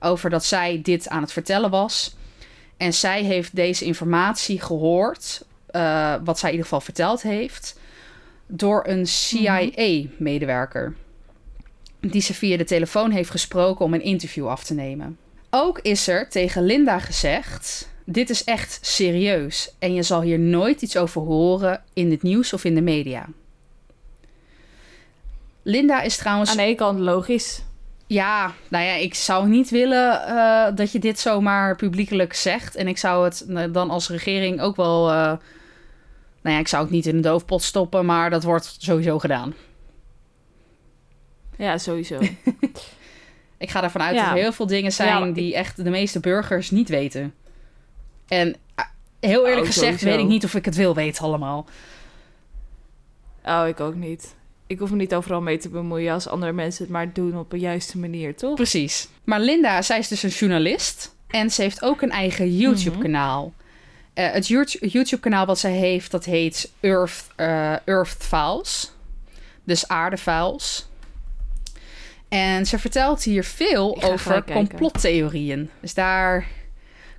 over 0.00 0.30
dat 0.30 0.44
zij 0.44 0.80
dit 0.82 1.08
aan 1.08 1.22
het 1.22 1.32
vertellen 1.32 1.70
was. 1.70 2.16
En 2.76 2.92
zij 2.92 3.22
heeft 3.22 3.56
deze 3.56 3.84
informatie 3.84 4.60
gehoord, 4.60 5.44
eh, 5.66 6.14
wat 6.24 6.38
zij 6.38 6.48
in 6.48 6.54
ieder 6.54 6.68
geval 6.70 6.84
verteld 6.84 7.22
heeft, 7.22 7.78
door 8.46 8.84
een 8.86 9.06
CIA-medewerker. 9.06 10.94
Die 12.00 12.20
ze 12.20 12.34
via 12.34 12.56
de 12.56 12.64
telefoon 12.64 13.10
heeft 13.10 13.30
gesproken 13.30 13.84
om 13.84 13.94
een 13.94 14.02
interview 14.02 14.48
af 14.48 14.64
te 14.64 14.74
nemen. 14.74 15.18
Ook 15.50 15.78
is 15.78 16.08
er 16.08 16.28
tegen 16.28 16.64
Linda 16.64 16.98
gezegd: 16.98 17.88
Dit 18.04 18.30
is 18.30 18.44
echt 18.44 18.78
serieus 18.82 19.74
en 19.78 19.94
je 19.94 20.02
zal 20.02 20.22
hier 20.22 20.38
nooit 20.38 20.82
iets 20.82 20.96
over 20.96 21.22
horen 21.22 21.82
in 21.92 22.10
het 22.10 22.22
nieuws 22.22 22.52
of 22.52 22.64
in 22.64 22.74
de 22.74 22.80
media. 22.80 23.28
Linda 25.66 26.02
is 26.02 26.16
trouwens. 26.16 26.50
Aan 26.50 26.56
de 26.56 26.62
ene 26.62 26.74
kant 26.74 26.98
logisch. 26.98 27.62
Ja, 28.06 28.52
nou 28.68 28.84
ja, 28.84 28.92
ik 28.94 29.14
zou 29.14 29.48
niet 29.48 29.70
willen 29.70 30.26
eh, 30.26 30.76
dat 30.76 30.92
je 30.92 30.98
dit 30.98 31.18
zomaar 31.18 31.76
publiekelijk 31.76 32.34
zegt. 32.34 32.74
En 32.76 32.88
ik 32.88 32.98
zou 32.98 33.24
het 33.24 33.46
eh, 33.48 33.64
dan 33.72 33.90
als 33.90 34.08
regering 34.08 34.60
ook 34.60 34.76
wel. 34.76 35.08
eh, 35.10 35.14
nou 36.42 36.54
ja, 36.54 36.58
ik 36.58 36.68
zou 36.68 36.82
het 36.82 36.92
niet 36.92 37.06
in 37.06 37.16
een 37.16 37.20
doofpot 37.22 37.62
stoppen, 37.62 38.04
maar 38.06 38.30
dat 38.30 38.42
wordt 38.42 38.76
sowieso 38.78 39.18
gedaan. 39.18 39.54
Ja, 41.56 41.78
sowieso. 41.78 42.18
Ik 43.58 43.70
ga 43.70 43.82
ervan 43.82 44.02
uit 44.02 44.14
Ja. 44.14 44.20
dat 44.24 44.30
er 44.34 44.42
heel 44.42 44.52
veel 44.52 44.66
dingen 44.66 44.92
zijn 44.92 45.08
Ja, 45.08 45.24
ik- 45.26 45.34
die 45.34 45.54
echt 45.54 45.76
de 45.84 45.90
meeste 45.90 46.20
burgers 46.20 46.70
niet 46.70 46.88
weten. 46.88 47.34
En 48.28 48.56
heel 49.20 49.40
eerlijk 49.46 49.66
Oh, 49.66 49.72
gezegd 49.72 49.98
sowieso. 49.98 50.04
weet 50.16 50.18
ik 50.18 50.30
niet 50.30 50.44
of 50.44 50.54
ik 50.54 50.64
het 50.64 50.74
wil 50.76 50.94
weten 50.94 51.24
allemaal. 51.24 51.66
Oh, 53.44 53.64
ik 53.68 53.80
ook 53.80 53.94
niet. 53.94 54.34
Ik 54.74 54.80
hoef 54.80 54.90
me 54.90 54.96
niet 54.96 55.14
overal 55.14 55.40
mee 55.40 55.58
te 55.58 55.68
bemoeien 55.68 56.12
als 56.12 56.28
andere 56.28 56.52
mensen 56.52 56.82
het 56.84 56.92
maar 56.92 57.12
doen 57.12 57.38
op 57.38 57.52
een 57.52 57.58
juiste 57.58 57.98
manier, 57.98 58.36
toch? 58.36 58.54
Precies. 58.54 59.08
Maar 59.24 59.40
Linda, 59.40 59.82
zij 59.82 59.98
is 59.98 60.08
dus 60.08 60.22
een 60.22 60.30
journalist. 60.30 61.14
En 61.26 61.50
ze 61.50 61.62
heeft 61.62 61.82
ook 61.82 62.02
een 62.02 62.10
eigen 62.10 62.56
YouTube-kanaal. 62.56 63.52
Eh, 64.14 64.30
het 64.32 64.48
YouTube- 64.48 64.86
YouTube-kanaal 64.88 65.46
wat 65.46 65.58
zij 65.58 65.72
heeft, 65.72 66.10
dat 66.10 66.24
heet 66.24 66.72
Earth, 66.80 67.26
eh, 67.36 67.88
Earth 67.88 68.16
Files. 68.18 68.92
Dus 69.64 69.88
aardefiles. 69.88 70.86
En 72.28 72.66
ze 72.66 72.78
vertelt 72.78 73.22
hier 73.22 73.44
veel 73.44 74.02
over 74.02 74.44
complottheorieën. 74.44 75.70
Dus 75.80 75.94
daar 75.94 76.46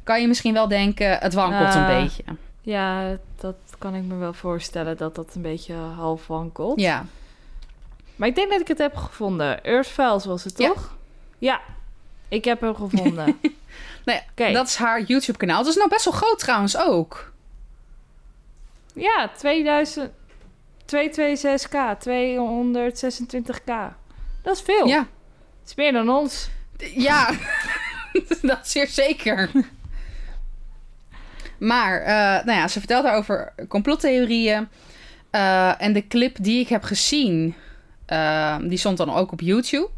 kan 0.03 0.21
je 0.21 0.27
misschien 0.27 0.53
wel 0.53 0.67
denken, 0.67 1.17
het 1.17 1.33
wankelt 1.33 1.75
Ah. 1.75 1.75
een 1.89 2.03
beetje. 2.03 2.23
Ja, 2.61 3.17
dat 3.39 3.55
kan 3.77 3.95
ik 3.95 4.03
me 4.03 4.15
wel 4.15 4.33
voorstellen 4.33 4.97
dat 4.97 5.15
dat 5.15 5.35
een 5.35 5.41
beetje 5.41 5.73
half 5.73 6.27
wankelt. 6.27 6.79
Ja, 6.79 7.05
Maar 8.15 8.27
ik 8.27 8.35
denk 8.35 8.49
dat 8.51 8.61
ik 8.61 8.67
het 8.67 8.77
heb 8.77 8.95
gevonden. 8.95 9.63
Earth 9.63 9.87
Files 9.87 10.25
was 10.25 10.43
het 10.43 10.55
toch? 10.55 10.95
Ja, 11.37 11.61
ik 12.27 12.45
heb 12.45 12.61
hem 12.61 12.75
gevonden. 12.75 13.39
nee, 14.35 14.53
dat 14.53 14.67
is 14.67 14.75
haar 14.75 15.01
YouTube-kanaal. 15.01 15.57
Dat 15.57 15.67
is 15.71 15.75
nou 15.75 15.89
best 15.89 16.05
wel 16.05 16.13
groot 16.13 16.39
trouwens 16.39 16.77
ook. 16.77 17.33
Ja, 18.93 19.29
2000, 19.37 20.11
226k, 20.95 21.77
226k. 22.07 23.73
Dat 24.43 24.55
is 24.55 24.61
veel. 24.61 24.87
Ja, 24.87 24.99
Het 24.99 25.69
is 25.69 25.75
meer 25.75 25.91
dan 25.91 26.09
ons. 26.09 26.49
ja. 26.77 27.29
dat 28.41 28.65
is 28.65 28.71
zeer 28.71 28.87
zeker. 28.87 29.49
Maar, 31.57 32.01
eh, 32.01 32.45
nou 32.45 32.59
ja, 32.59 32.67
ze 32.67 32.79
vertelt 32.79 33.03
daarover 33.03 33.53
complottheorieën. 33.67 34.67
Eh, 35.29 35.81
en 35.81 35.93
de 35.93 36.07
clip 36.07 36.37
die 36.41 36.59
ik 36.59 36.67
heb 36.67 36.83
gezien, 36.83 37.55
eh, 38.05 38.57
die 38.61 38.77
stond 38.77 38.97
dan 38.97 39.13
ook 39.13 39.31
op 39.31 39.41
YouTube. 39.41 39.89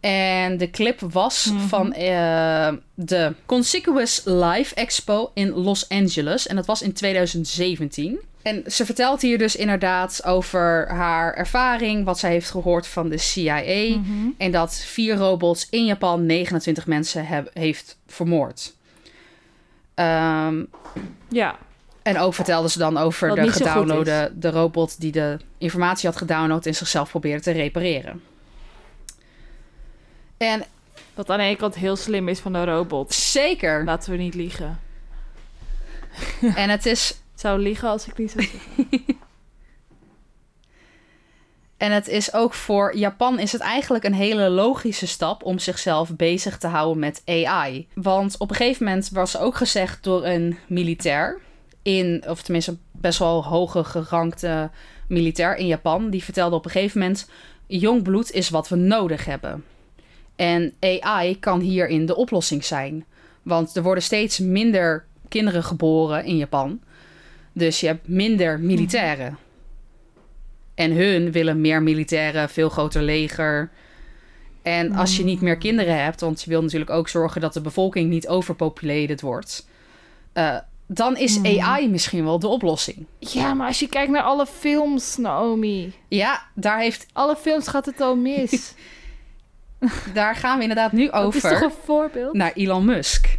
En 0.00 0.56
de 0.56 0.70
clip 0.70 1.00
was 1.00 1.44
Mhm. 1.52 1.66
van 1.66 1.92
eh, 1.92 2.72
de 2.94 3.34
Conspicuous 3.46 4.22
Live 4.24 4.74
Expo 4.74 5.30
in 5.34 5.50
Los 5.50 5.88
Angeles. 5.88 6.46
En 6.46 6.56
dat 6.56 6.66
was 6.66 6.82
in 6.82 6.92
2017. 6.92 8.18
En 8.42 8.62
ze 8.66 8.84
vertelt 8.84 9.20
hier 9.22 9.38
dus 9.38 9.56
inderdaad 9.56 10.24
over 10.24 10.88
haar 10.88 11.34
ervaring, 11.34 12.04
wat 12.04 12.18
zij 12.18 12.30
heeft 12.30 12.50
gehoord 12.50 12.86
van 12.86 13.08
de 13.08 13.18
CIA. 13.18 13.96
Mhm. 13.96 14.28
En 14.38 14.50
dat 14.52 14.74
vier 14.76 15.16
robots 15.16 15.66
in 15.70 15.84
Japan 15.84 16.26
29 16.26 16.86
mensen 16.86 17.48
heeft 17.52 17.98
vermoord. 18.06 18.74
Ehm, 19.94 20.64
Ja, 21.28 21.56
en 22.04 22.18
ook 22.18 22.34
vertelde 22.34 22.68
ze 22.68 22.78
dan 22.78 22.96
over 22.96 23.28
Wat 23.28 23.36
de 23.36 23.52
gedownloade 23.52 24.32
de 24.34 24.50
robot 24.50 25.00
die 25.00 25.12
de 25.12 25.38
informatie 25.58 26.08
had 26.08 26.18
gedownload 26.18 26.66
en 26.66 26.74
zichzelf 26.74 27.10
probeerde 27.10 27.42
te 27.42 27.50
repareren. 27.50 28.22
En 30.36 30.64
wat 31.14 31.30
aan 31.30 31.38
de 31.38 31.44
ene 31.44 31.56
kant 31.56 31.74
heel 31.74 31.96
slim 31.96 32.28
is 32.28 32.38
van 32.38 32.52
de 32.52 32.64
robot. 32.64 33.12
zeker. 33.12 33.84
Laten 33.84 34.10
we 34.10 34.16
niet 34.16 34.34
liegen. 34.34 34.80
En 36.54 36.70
het 36.70 36.86
is, 36.86 37.20
zou 37.34 37.58
liegen 37.58 37.88
als 37.88 38.06
ik 38.06 38.18
niet 38.18 38.30
zou 38.30 38.44
zeggen. 38.44 39.04
en 41.84 41.92
het 41.92 42.08
is 42.08 42.32
ook 42.32 42.54
voor 42.54 42.96
Japan 42.96 43.38
is 43.38 43.52
het 43.52 43.60
eigenlijk 43.60 44.04
een 44.04 44.14
hele 44.14 44.48
logische 44.48 45.06
stap 45.06 45.42
om 45.42 45.58
zichzelf 45.58 46.16
bezig 46.16 46.58
te 46.58 46.66
houden 46.66 46.98
met 46.98 47.22
AI. 47.24 47.88
Want 47.94 48.38
op 48.38 48.50
een 48.50 48.56
gegeven 48.56 48.84
moment 48.84 49.10
was 49.10 49.36
ook 49.38 49.56
gezegd 49.56 50.02
door 50.02 50.24
een 50.24 50.58
militair 50.66 51.40
in, 51.84 52.24
of 52.28 52.42
tenminste 52.42 52.76
best 52.90 53.18
wel 53.18 53.44
hoge 53.44 53.84
gerankte 53.84 54.70
militair 55.08 55.56
in 55.56 55.66
Japan, 55.66 56.10
die 56.10 56.24
vertelde 56.24 56.56
op 56.56 56.64
een 56.64 56.70
gegeven 56.70 57.00
moment: 57.00 57.28
jong 57.66 58.02
bloed 58.02 58.30
is 58.30 58.48
wat 58.50 58.68
we 58.68 58.76
nodig 58.76 59.24
hebben. 59.24 59.64
En 60.36 60.74
AI 60.80 61.38
kan 61.38 61.60
hierin 61.60 62.06
de 62.06 62.16
oplossing 62.16 62.64
zijn. 62.64 63.04
Want 63.42 63.76
er 63.76 63.82
worden 63.82 64.02
steeds 64.02 64.38
minder 64.38 65.04
kinderen 65.28 65.64
geboren 65.64 66.24
in 66.24 66.36
Japan. 66.36 66.80
Dus 67.52 67.80
je 67.80 67.86
hebt 67.86 68.08
minder 68.08 68.60
militairen. 68.60 69.38
En 70.74 70.92
hun 70.92 71.32
willen 71.32 71.60
meer 71.60 71.82
militairen, 71.82 72.48
veel 72.48 72.68
groter 72.68 73.02
leger. 73.02 73.70
En 74.62 74.92
als 74.92 75.16
je 75.16 75.24
niet 75.24 75.40
meer 75.40 75.56
kinderen 75.58 76.02
hebt, 76.04 76.20
want 76.20 76.42
je 76.42 76.50
wil 76.50 76.62
natuurlijk 76.62 76.90
ook 76.90 77.08
zorgen 77.08 77.40
dat 77.40 77.52
de 77.52 77.60
bevolking 77.60 78.10
niet 78.10 78.28
overpopulated 78.28 79.20
wordt, 79.20 79.68
eh, 80.32 80.56
dan 80.86 81.16
is 81.16 81.36
Hmm. 81.36 81.60
AI 81.60 81.88
misschien 81.88 82.24
wel 82.24 82.38
de 82.38 82.48
oplossing. 82.48 83.06
Ja, 83.18 83.54
maar 83.54 83.66
als 83.66 83.78
je 83.78 83.88
kijkt 83.88 84.10
naar 84.12 84.22
alle 84.22 84.46
films, 84.46 85.16
Naomi. 85.16 85.92
Ja, 86.08 86.42
daar, 86.54 86.78
heeft, 86.78 87.06
Alle 87.12 87.36
films 87.36 87.68
gaat 87.68 87.86
het 87.86 88.00
al 88.00 88.16
mis. 88.16 88.74
daar 90.14 90.36
gaan 90.36 90.56
we 90.56 90.62
inderdaad 90.62 90.92
nu 90.92 91.04
Dat 91.06 91.14
is 91.14 91.20
over 91.20 91.40
toch 91.50 91.60
een 91.60 91.72
voorbeeld? 91.84 92.34
naar 92.34 92.52
Elon 92.52 92.84
Musk. 92.84 93.38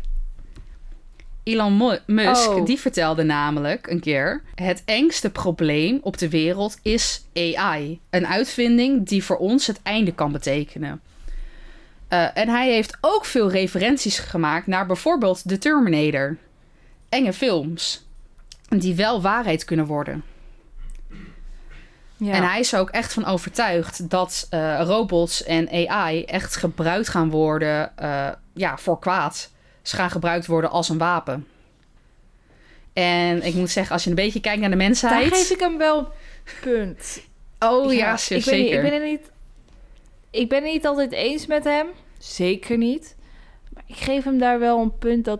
Elon 1.43 1.77
Mu- 1.77 1.99
Musk, 2.05 2.49
Oh. 2.49 2.65
die 2.65 2.79
vertelde 2.79 3.23
namelijk 3.23 3.87
een 3.87 3.99
keer: 3.99 4.41
het 4.55 4.81
engste 4.85 5.29
probleem 5.29 5.99
op 6.01 6.17
de 6.17 6.29
wereld 6.29 6.77
is 6.81 7.23
AI. 7.33 7.99
Een 8.09 8.27
uitvinding 8.27 9.07
die 9.07 9.23
voor 9.23 9.37
ons 9.37 9.67
het 9.67 9.79
einde 9.83 10.11
kan 10.13 10.31
betekenen. 10.31 11.01
Eh, 12.07 12.37
en 12.37 12.49
hij 12.49 12.71
heeft 12.71 12.97
ook 13.01 13.25
veel 13.25 13.51
referenties 13.51 14.19
gemaakt 14.19 14.67
naar 14.67 14.85
bijvoorbeeld 14.85 15.47
The 15.47 15.57
Terminator. 15.57 16.37
Enge 17.09 17.33
films. 17.33 18.05
Die 18.69 18.95
wel 18.95 19.21
waarheid 19.21 19.65
kunnen 19.65 19.85
worden. 19.85 20.23
Ja. 22.17 22.33
En 22.33 22.43
hij 22.43 22.59
is 22.59 22.73
er 22.73 22.79
ook 22.79 22.89
echt 22.89 23.13
van 23.13 23.25
overtuigd 23.25 24.09
dat 24.09 24.47
eh, 24.49 24.81
robots 24.83 25.43
en 25.43 25.89
AI 25.89 26.23
echt 26.23 26.55
gebruikt 26.55 27.09
gaan 27.09 27.29
worden 27.29 27.97
eh, 27.97 28.29
ja, 28.53 28.77
voor 28.77 28.99
kwaad. 28.99 29.51
Ze 29.81 29.95
gaan 29.95 30.11
gebruikt 30.11 30.45
worden 30.45 30.69
als 30.69 30.89
een 30.89 30.97
wapen. 30.97 31.47
En 32.93 33.43
ik 33.43 33.53
moet 33.53 33.69
zeggen, 33.69 33.93
als 33.93 34.03
je 34.03 34.09
een 34.09 34.15
beetje 34.15 34.39
kijkt 34.39 34.61
naar 34.61 34.69
de 34.69 34.75
mensheid. 34.75 35.29
Daar 35.29 35.39
geef 35.39 35.49
ik 35.49 35.59
hem 35.59 35.77
wel 35.77 36.11
punt. 36.61 37.19
Oh 37.59 37.93
ja, 37.93 38.13
ik 38.13 38.19
zeker. 38.19 38.51
ben, 38.51 38.59
niet, 38.59 38.71
ik 38.71 38.81
ben 38.81 38.93
het 38.93 39.03
niet. 39.03 39.31
Ik 40.29 40.49
ben 40.49 40.63
het 40.63 40.71
niet 40.71 40.85
altijd 40.85 41.11
eens 41.11 41.45
met 41.45 41.63
hem. 41.63 41.87
Zeker 42.17 42.77
niet. 42.77 43.15
Maar 43.73 43.83
ik 43.87 43.95
geef 43.95 44.23
hem 44.23 44.37
daar 44.37 44.59
wel 44.59 44.81
een 44.81 44.97
punt 44.97 45.25
dat. 45.25 45.39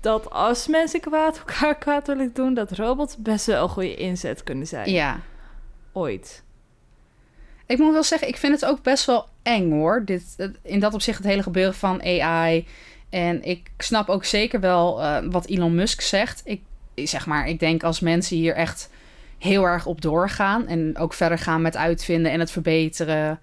Dat 0.00 0.30
als 0.30 0.66
mensen 0.66 1.00
kwaad 1.00 1.38
elkaar 1.38 1.78
kwaad 1.84 2.06
willen 2.06 2.30
doen, 2.32 2.54
dat 2.54 2.72
robots 2.72 3.16
best 3.16 3.46
wel 3.46 3.62
een 3.62 3.68
goede 3.68 3.94
inzet 3.94 4.44
kunnen 4.44 4.66
zijn. 4.66 4.90
Ja. 4.90 5.20
Ooit. 5.92 6.42
Ik 7.66 7.78
moet 7.78 7.92
wel 7.92 8.02
zeggen, 8.02 8.28
ik 8.28 8.36
vind 8.36 8.52
het 8.60 8.64
ook 8.70 8.82
best 8.82 9.04
wel 9.04 9.26
eng 9.42 9.70
hoor. 9.70 10.04
Dit, 10.04 10.50
in 10.62 10.80
dat 10.80 10.94
opzicht 10.94 11.18
het 11.18 11.26
hele 11.26 11.42
gebeuren 11.42 11.74
van 11.74 12.02
AI. 12.02 12.66
En 13.10 13.42
ik 13.42 13.70
snap 13.78 14.08
ook 14.08 14.24
zeker 14.24 14.60
wel 14.60 15.02
eh, 15.02 15.18
wat 15.30 15.46
Elon 15.46 15.74
Musk 15.74 16.00
zegt. 16.00 16.40
Ik 16.44 16.62
zeg 16.94 17.26
maar, 17.26 17.48
ik 17.48 17.58
denk 17.58 17.82
als 17.82 18.00
mensen 18.00 18.36
hier 18.36 18.54
echt 18.54 18.90
heel 19.38 19.64
erg 19.64 19.86
op 19.86 20.00
doorgaan. 20.00 20.66
En 20.66 20.98
ook 20.98 21.12
verder 21.14 21.38
gaan 21.38 21.62
met 21.62 21.76
uitvinden 21.76 22.32
en 22.32 22.40
het 22.40 22.50
verbeteren. 22.50 23.40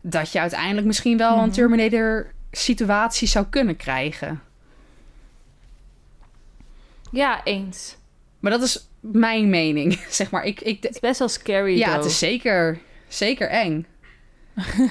Dat 0.00 0.32
je 0.32 0.40
uiteindelijk 0.40 0.86
misschien 0.86 1.16
wel 1.18 1.32
een 1.32 1.44
Mhm. 1.44 1.50
Terminator 1.50 2.32
situatie 2.50 3.28
zou 3.28 3.46
kunnen 3.50 3.76
krijgen. 3.76 4.40
Ja, 7.10 7.44
eens. 7.44 7.96
Maar 8.40 8.50
dat 8.50 8.62
is 8.62 8.88
mijn 9.00 9.50
mening. 9.50 9.98
Zeg 10.08 10.30
maar, 10.30 10.44
ik, 10.44 10.60
ik, 10.60 10.82
Het 10.82 10.92
is 10.94 11.00
best 11.00 11.18
wel 11.18 11.28
scary. 11.28 11.76
ja, 11.78 11.84
though. 11.84 11.96
het 11.96 12.04
is 12.10 12.18
zeker, 12.18 12.78
zeker 13.08 13.48
eng. 13.48 13.86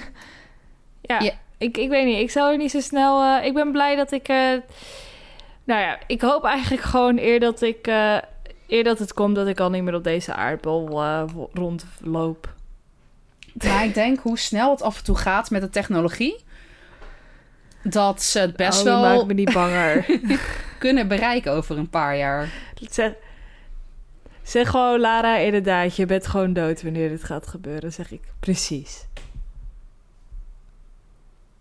Ja, 1.01 1.19
Ja. 1.19 1.31
Ik, 1.57 1.77
ik 1.77 1.89
weet 1.89 2.05
niet. 2.05 2.19
Ik 2.19 2.31
zou 2.31 2.51
er 2.51 2.57
niet 2.57 2.71
zo 2.71 2.79
snel... 2.79 3.21
eh, 3.23 3.45
ik 3.45 3.53
ben 3.53 3.71
blij 3.71 3.95
dat 3.95 4.11
ik... 4.11 4.27
eh, 4.27 4.35
nou 5.63 5.81
ja, 5.81 5.99
ik 6.07 6.21
hoop 6.21 6.43
eigenlijk 6.43 6.83
gewoon 6.83 7.17
eer 7.17 7.39
dat 7.39 7.61
ik... 7.61 7.87
eh, 7.87 8.17
eer 8.67 8.83
dat 8.83 8.99
het 8.99 9.13
komt 9.13 9.35
dat 9.35 9.47
ik 9.47 9.59
al 9.59 9.69
niet 9.69 9.83
meer 9.83 9.95
op 9.95 10.03
deze 10.03 10.33
aardbol 10.33 11.01
rondloop. 11.53 12.53
Maar 13.63 13.85
ik 13.85 13.93
denk 13.93 14.19
hoe 14.19 14.37
snel 14.37 14.71
het 14.71 14.81
af 14.81 14.97
en 14.97 15.03
toe 15.03 15.15
gaat 15.15 15.49
met 15.49 15.61
de 15.61 15.69
technologie. 15.69 16.35
Dat 17.83 18.21
ze 18.23 18.39
het 18.39 18.55
best 18.55 18.79
Oh, 18.79 18.83
wel 18.85 19.01
maakt 19.01 19.25
me 19.27 19.33
niet 19.33 19.53
banger. 19.53 20.05
kunnen 20.79 21.07
bereiken 21.07 21.51
over 21.51 21.77
een 21.77 21.89
paar 21.89 22.17
jaar. 22.17 22.49
zeg, 22.89 23.11
zeg 24.43 24.69
gewoon, 24.69 24.99
Lara, 24.99 25.37
inderdaad. 25.37 25.95
Je 25.95 26.05
bent 26.05 26.27
gewoon 26.27 26.53
dood 26.53 26.83
wanneer 26.83 27.09
dit 27.09 27.23
gaat 27.23 27.47
gebeuren, 27.47 27.93
zeg 27.93 28.11
ik. 28.11 28.21
Precies. 28.39 29.05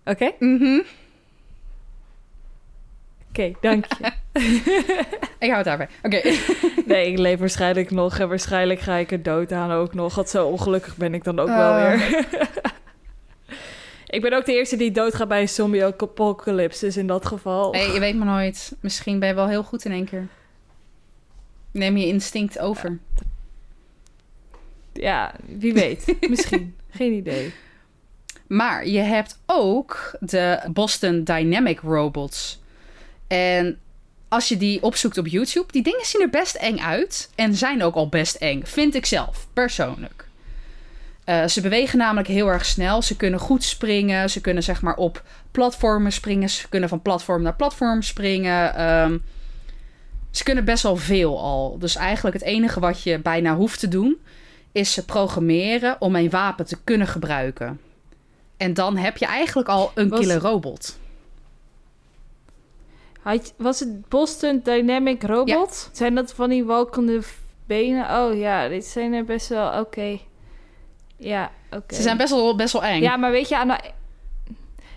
Oké? 0.04 0.30
Mhm. 0.38 0.80
Oké, 3.28 3.52
dank 3.60 3.84
je. 3.84 4.10
Ik 5.38 5.50
hou 5.50 5.54
het 5.54 5.64
daarbij. 5.64 5.88
Oké. 6.02 6.20
Nee, 6.86 7.10
ik 7.10 7.18
leef 7.18 7.38
waarschijnlijk 7.38 7.90
nog 7.90 8.18
en 8.18 8.28
waarschijnlijk 8.28 8.80
ga 8.80 8.94
ik 8.94 9.10
er 9.12 9.22
dood 9.22 9.52
aan 9.52 9.70
ook 9.70 9.94
nog. 9.94 10.14
Want 10.14 10.28
zo 10.28 10.46
ongelukkig 10.46 10.96
ben 10.96 11.14
ik 11.14 11.24
dan 11.24 11.38
ook 11.38 11.48
wel 11.48 11.72
Ah. 11.72 11.90
weer. 11.92 12.26
Ik 14.08 14.20
ben 14.20 14.32
ook 14.32 14.44
de 14.44 14.52
eerste 14.52 14.76
die 14.76 14.90
doodgaat 14.90 15.28
bij 15.28 15.40
een 15.40 15.48
zombie 15.48 15.84
apocalypse, 15.84 16.84
dus 16.84 16.96
in 16.96 17.06
dat 17.06 17.26
geval. 17.26 17.72
Hey, 17.72 17.92
je 17.92 18.00
weet 18.00 18.16
maar 18.16 18.26
nooit. 18.26 18.76
Misschien 18.80 19.18
ben 19.18 19.28
je 19.28 19.34
wel 19.34 19.48
heel 19.48 19.62
goed 19.62 19.84
in 19.84 19.92
één 19.92 20.04
keer. 20.04 20.26
Neem 21.70 21.96
je 21.96 22.06
instinct 22.06 22.58
over. 22.58 22.98
Ja, 24.92 25.34
wie 25.46 25.72
weet. 25.72 26.16
Misschien. 26.28 26.76
Geen 26.90 27.12
idee. 27.12 27.52
Maar 28.46 28.86
je 28.86 28.98
hebt 28.98 29.38
ook 29.46 30.16
de 30.20 30.60
Boston 30.72 31.24
Dynamic 31.24 31.80
Robots. 31.80 32.60
En 33.26 33.78
als 34.28 34.48
je 34.48 34.56
die 34.56 34.82
opzoekt 34.82 35.18
op 35.18 35.26
YouTube, 35.26 35.72
die 35.72 35.82
dingen 35.82 36.04
zien 36.04 36.20
er 36.20 36.30
best 36.30 36.54
eng 36.54 36.78
uit. 36.78 37.30
En 37.34 37.54
zijn 37.54 37.82
ook 37.82 37.94
al 37.94 38.08
best 38.08 38.34
eng, 38.34 38.62
vind 38.64 38.94
ik 38.94 39.06
zelf, 39.06 39.48
persoonlijk. 39.52 40.27
Eh, 41.28 41.46
ze 41.46 41.60
bewegen 41.60 41.98
namelijk 41.98 42.28
heel 42.28 42.48
erg 42.48 42.64
snel. 42.64 43.02
Ze 43.02 43.16
kunnen 43.16 43.40
goed 43.40 43.64
springen. 43.64 44.30
Ze 44.30 44.40
kunnen 44.40 44.62
zeg 44.62 44.82
maar 44.82 44.96
op 44.96 45.22
platformen 45.50 46.12
springen. 46.12 46.48
Ze 46.50 46.68
kunnen 46.68 46.88
van 46.88 47.02
platform 47.02 47.42
naar 47.42 47.54
platform 47.54 48.02
springen. 48.02 48.74
Ehm, 48.74 49.18
ze 50.30 50.44
kunnen 50.44 50.64
best 50.64 50.82
wel 50.82 50.96
veel 50.96 51.40
al. 51.40 51.78
Dus 51.78 51.96
eigenlijk 51.96 52.36
het 52.36 52.44
enige 52.44 52.80
wat 52.80 53.02
je 53.02 53.18
bijna 53.18 53.54
hoeft 53.54 53.80
te 53.80 53.88
doen... 53.88 54.16
is 54.72 54.92
ze 54.92 55.04
programmeren 55.04 55.96
om 55.98 56.16
een 56.16 56.30
wapen 56.30 56.66
te 56.66 56.76
kunnen 56.84 57.06
gebruiken. 57.06 57.80
En 58.56 58.74
dan 58.74 58.96
heb 58.96 59.16
je 59.16 59.26
eigenlijk 59.26 59.68
al 59.68 59.90
een 59.94 60.08
Was- 60.08 60.20
killer 60.20 60.40
robot. 60.40 60.98
Was 63.56 63.80
het 63.80 64.08
Boston 64.08 64.60
Dynamic 64.64 65.22
Robot? 65.22 65.90
Zijn 65.92 66.14
dat 66.14 66.32
van 66.32 66.48
die 66.48 66.64
walkende 66.64 67.22
benen? 67.66 68.20
Oh 68.20 68.36
ja, 68.36 68.68
dit 68.68 68.84
zijn 68.84 69.12
er 69.12 69.24
best 69.24 69.48
wel... 69.48 69.80
Oké. 69.80 70.18
Ja, 71.18 71.50
oké. 71.70 71.94
Ze 71.94 72.02
zijn 72.02 72.16
best 72.16 72.30
wel, 72.30 72.56
best 72.56 72.72
wel 72.72 72.84
eng. 72.84 73.02
Ja, 73.02 73.16
maar 73.16 73.30
weet 73.30 73.48
je, 73.48 73.56
aan 73.56 73.68
de... 73.68 73.78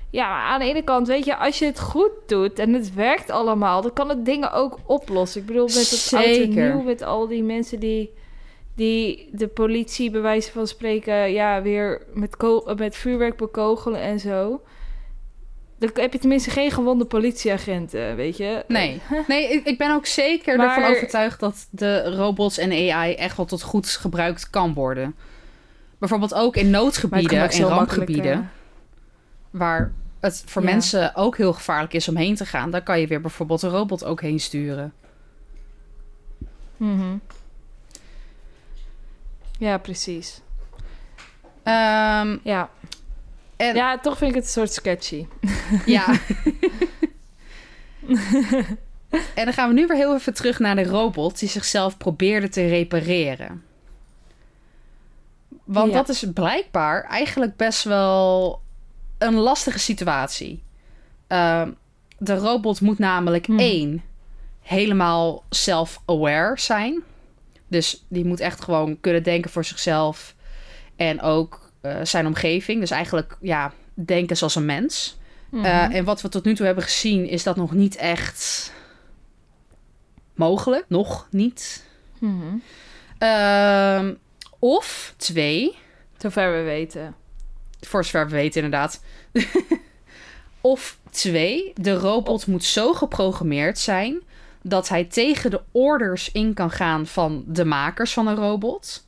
Ja, 0.09 0.29
maar 0.29 0.43
aan 0.45 0.59
de 0.59 0.65
ene 0.65 0.81
kant, 0.81 1.07
weet 1.07 1.25
je, 1.25 1.35
als 1.37 1.59
je 1.59 1.65
het 1.65 1.79
goed 1.79 2.11
doet 2.27 2.59
en 2.59 2.73
het 2.73 2.93
werkt 2.93 3.29
allemaal, 3.29 3.81
dan 3.81 3.93
kan 3.93 4.09
het 4.09 4.25
dingen 4.25 4.51
ook 4.51 4.79
oplossen. 4.85 5.41
Ik 5.41 5.47
bedoel, 5.47 5.65
met 5.65 5.89
het 5.89 6.13
oud 6.13 6.47
nieuw, 6.47 6.81
met 6.81 7.01
al 7.01 7.27
die 7.27 7.43
mensen 7.43 7.79
die, 7.79 8.13
die 8.75 9.29
de 9.31 9.47
politie, 9.47 10.11
bij 10.11 10.21
wijze 10.21 10.51
van 10.51 10.67
spreken, 10.67 11.31
ja, 11.31 11.61
weer 11.61 12.05
met, 12.13 12.35
met 12.77 12.95
vuurwerk 12.95 13.37
bekogelen 13.37 14.01
en 14.01 14.19
zo. 14.19 14.61
Dan 15.79 15.89
heb 15.93 16.13
je 16.13 16.19
tenminste 16.19 16.49
geen 16.49 16.71
gewonde 16.71 17.05
politieagenten, 17.05 18.15
weet 18.15 18.37
je. 18.37 18.63
Nee, 18.67 19.01
nee 19.27 19.49
ik, 19.53 19.65
ik 19.65 19.77
ben 19.77 19.91
ook 19.95 20.05
zeker 20.05 20.57
Maar- 20.57 20.77
ervan 20.77 20.91
overtuigd 20.91 21.39
dat 21.39 21.67
de 21.69 22.15
robots 22.15 22.57
en 22.57 22.71
AI 22.71 23.13
echt 23.13 23.37
wel 23.37 23.45
tot 23.45 23.61
goed 23.61 23.87
gebruikt 23.89 24.49
kan 24.49 24.73
worden. 24.73 25.15
Bijvoorbeeld 26.01 26.33
ook 26.33 26.55
in 26.55 26.69
noodgebieden 26.69 27.43
ook 27.43 27.49
en 27.49 27.59
makkelijk, 27.61 27.69
rampgebieden, 27.77 28.51
waar 29.49 29.91
het 30.19 30.43
voor 30.45 30.61
Ja. 30.61 30.69
mensen 30.69 31.15
ook 31.15 31.37
heel 31.37 31.53
gevaarlijk 31.53 31.93
is 31.93 32.07
om 32.07 32.15
heen 32.15 32.35
te 32.35 32.45
gaan. 32.45 32.71
Daar 32.71 32.83
kan 32.83 32.99
je 32.99 33.07
weer 33.07 33.21
bijvoorbeeld 33.21 33.61
een 33.61 33.69
robot 33.69 34.03
ook 34.03 34.21
heen 34.21 34.39
sturen. 34.39 34.93
mhm. 36.77 37.17
Ja, 39.57 39.77
precies. 39.77 40.41
Ehm, 41.63 42.37
Ja. 42.43 42.69
en, 43.55 43.75
ja, 43.75 43.99
toch 43.99 44.17
vind 44.17 44.29
ik 44.29 44.35
het 44.35 44.45
een 44.45 44.51
soort 44.51 44.73
sketchy. 44.73 45.25
Ja. 45.85 46.05
en 49.35 49.45
dan 49.45 49.53
gaan 49.53 49.67
we 49.67 49.73
nu 49.73 49.87
weer 49.87 49.97
heel 49.97 50.15
even 50.15 50.33
terug 50.33 50.59
naar 50.59 50.75
de 50.75 50.83
robot 50.83 51.39
die 51.39 51.49
zichzelf 51.49 51.97
probeerde 51.97 52.49
te 52.49 52.67
repareren. 52.67 53.63
Want 55.73 55.91
Ja. 55.91 55.97
dat 55.97 56.09
is 56.09 56.23
blijkbaar 56.33 57.03
eigenlijk 57.03 57.55
best 57.55 57.83
wel 57.83 58.61
een 59.17 59.33
lastige 59.35 59.79
situatie. 59.79 60.63
Ehm, 61.27 61.71
de 62.17 62.35
robot 62.35 62.81
moet 62.81 62.99
namelijk 62.99 63.45
Hmm. 63.45 63.59
één 63.59 64.03
helemaal 64.61 65.43
self-aware 65.49 66.59
zijn. 66.59 67.01
Dus 67.67 68.05
die 68.07 68.25
moet 68.25 68.39
echt 68.39 68.63
gewoon 68.63 68.99
kunnen 68.99 69.23
denken 69.23 69.51
voor 69.51 69.65
zichzelf 69.65 70.35
en 70.95 71.21
ook 71.21 71.69
eh, 71.81 71.95
zijn 72.03 72.25
omgeving. 72.25 72.79
Dus 72.79 72.91
eigenlijk 72.91 73.37
ja, 73.41 73.73
denken 73.93 74.37
zoals 74.37 74.55
een 74.55 74.65
mens. 74.65 75.17
Mhm. 75.49 75.65
Eh, 75.65 75.95
en 75.95 76.03
wat 76.03 76.21
we 76.21 76.29
tot 76.29 76.43
nu 76.45 76.55
toe 76.55 76.65
hebben 76.65 76.83
gezien, 76.83 77.27
is 77.27 77.43
dat 77.43 77.55
nog 77.55 77.71
niet 77.71 77.95
echt 77.95 78.73
mogelijk. 80.35 80.85
Nog 80.87 81.27
niet. 81.31 81.85
Ehm, 83.17 84.13
of 84.61 85.13
twee, 85.17 85.75
Zover 86.17 86.57
we 86.57 86.61
weten. 86.61 87.15
voor 87.79 88.05
zover 88.05 88.25
we 88.25 88.35
weten 88.35 88.63
inderdaad. 88.63 89.03
of 90.61 90.97
twee, 91.09 91.73
de 91.75 91.93
robot 91.93 92.47
moet 92.47 92.63
zo 92.63 92.93
geprogrammeerd 92.93 93.79
zijn 93.79 94.21
dat 94.61 94.89
hij 94.89 95.03
tegen 95.03 95.51
de 95.51 95.61
orders 95.71 96.31
in 96.31 96.53
kan 96.53 96.71
gaan 96.71 97.07
van 97.07 97.43
de 97.47 97.65
makers 97.65 98.13
van 98.13 98.27
een 98.27 98.35
robot. 98.35 99.05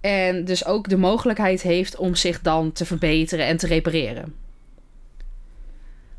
En 0.00 0.44
dus 0.44 0.64
ook 0.64 0.88
de 0.88 0.96
mogelijkheid 0.96 1.62
heeft 1.62 1.96
om 1.96 2.14
zich 2.14 2.40
dan 2.40 2.72
te 2.72 2.84
verbeteren 2.84 3.46
en 3.46 3.56
te 3.56 3.66
repareren. 3.66 4.34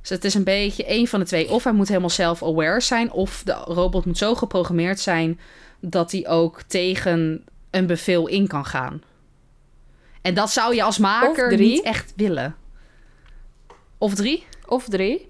Dus 0.02 0.10
het 0.10 0.24
is 0.24 0.34
een 0.34 0.44
beetje 0.44 0.86
één 0.86 1.08
van 1.08 1.20
de 1.20 1.26
twee. 1.26 1.50
Of 1.50 1.64
hij 1.64 1.74
moet 1.74 1.88
helemaal 1.88 2.10
self-aware 2.10 2.82
zijn, 2.82 3.12
of 3.12 3.42
de 3.46 3.54
robot 3.54 4.06
moet 4.06 4.18
zo 4.18 4.36
geprogrammeerd 4.36 5.00
zijn 5.00 5.40
dat 5.80 6.12
hij 6.12 6.28
ook 6.28 6.62
tegen 6.62 7.44
een 7.76 7.86
bevel 7.86 8.28
in 8.28 8.48
kan 8.48 8.66
gaan. 8.66 9.02
En 10.22 10.34
dat 10.34 10.52
zou 10.52 10.76
je 10.76 10.84
als 10.84 10.98
maker 10.98 11.50
drie. 11.50 11.70
niet 11.70 11.84
echt 11.84 12.14
willen. 12.16 12.56
Of 13.98 14.16
drie? 14.16 14.46
Of 14.66 14.90
drie. 14.90 15.28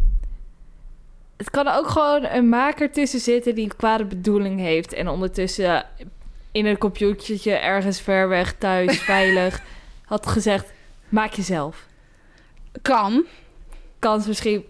Het 1.37 1.49
kan 1.49 1.67
ook 1.67 1.87
gewoon 1.87 2.25
een 2.25 2.49
maker 2.49 2.91
tussen 2.91 3.19
zitten 3.19 3.55
die 3.55 3.63
een 3.63 3.75
kwade 3.75 4.05
bedoeling 4.05 4.59
heeft. 4.59 4.93
En 4.93 5.07
ondertussen 5.07 5.85
in 6.51 6.65
een 6.65 6.77
computertje 6.77 7.51
ergens 7.53 8.01
ver 8.01 8.27
weg, 8.27 8.53
thuis, 8.53 8.99
veilig, 9.13 9.61
had 10.05 10.27
gezegd: 10.27 10.71
maak 11.09 11.33
jezelf. 11.33 11.87
Kan. 12.81 13.25
Kans 13.99 14.27
misschien 14.27 14.65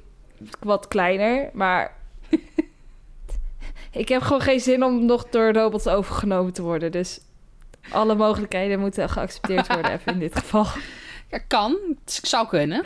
wat 0.60 0.88
kleiner, 0.88 1.50
maar. 1.54 1.94
ik 3.92 4.10
heb 4.10 4.22
gewoon 4.22 4.42
geen 4.42 4.60
zin 4.60 4.84
om 4.84 5.06
nog 5.06 5.30
door 5.30 5.54
robots 5.54 5.88
overgenomen 5.88 6.54
te 6.54 6.62
worden. 6.62 6.92
Dus 6.92 7.20
alle 7.90 8.16
mogelijkheden 8.16 8.80
moeten 8.80 9.10
geaccepteerd 9.10 9.68
worden, 9.68 9.92
even 9.92 10.14
in 10.14 10.20
dit 10.20 10.36
geval. 10.40 10.66
Ja, 11.30 11.38
kan. 11.48 11.78
Het 12.06 12.20
zou 12.24 12.48
kunnen. 12.48 12.84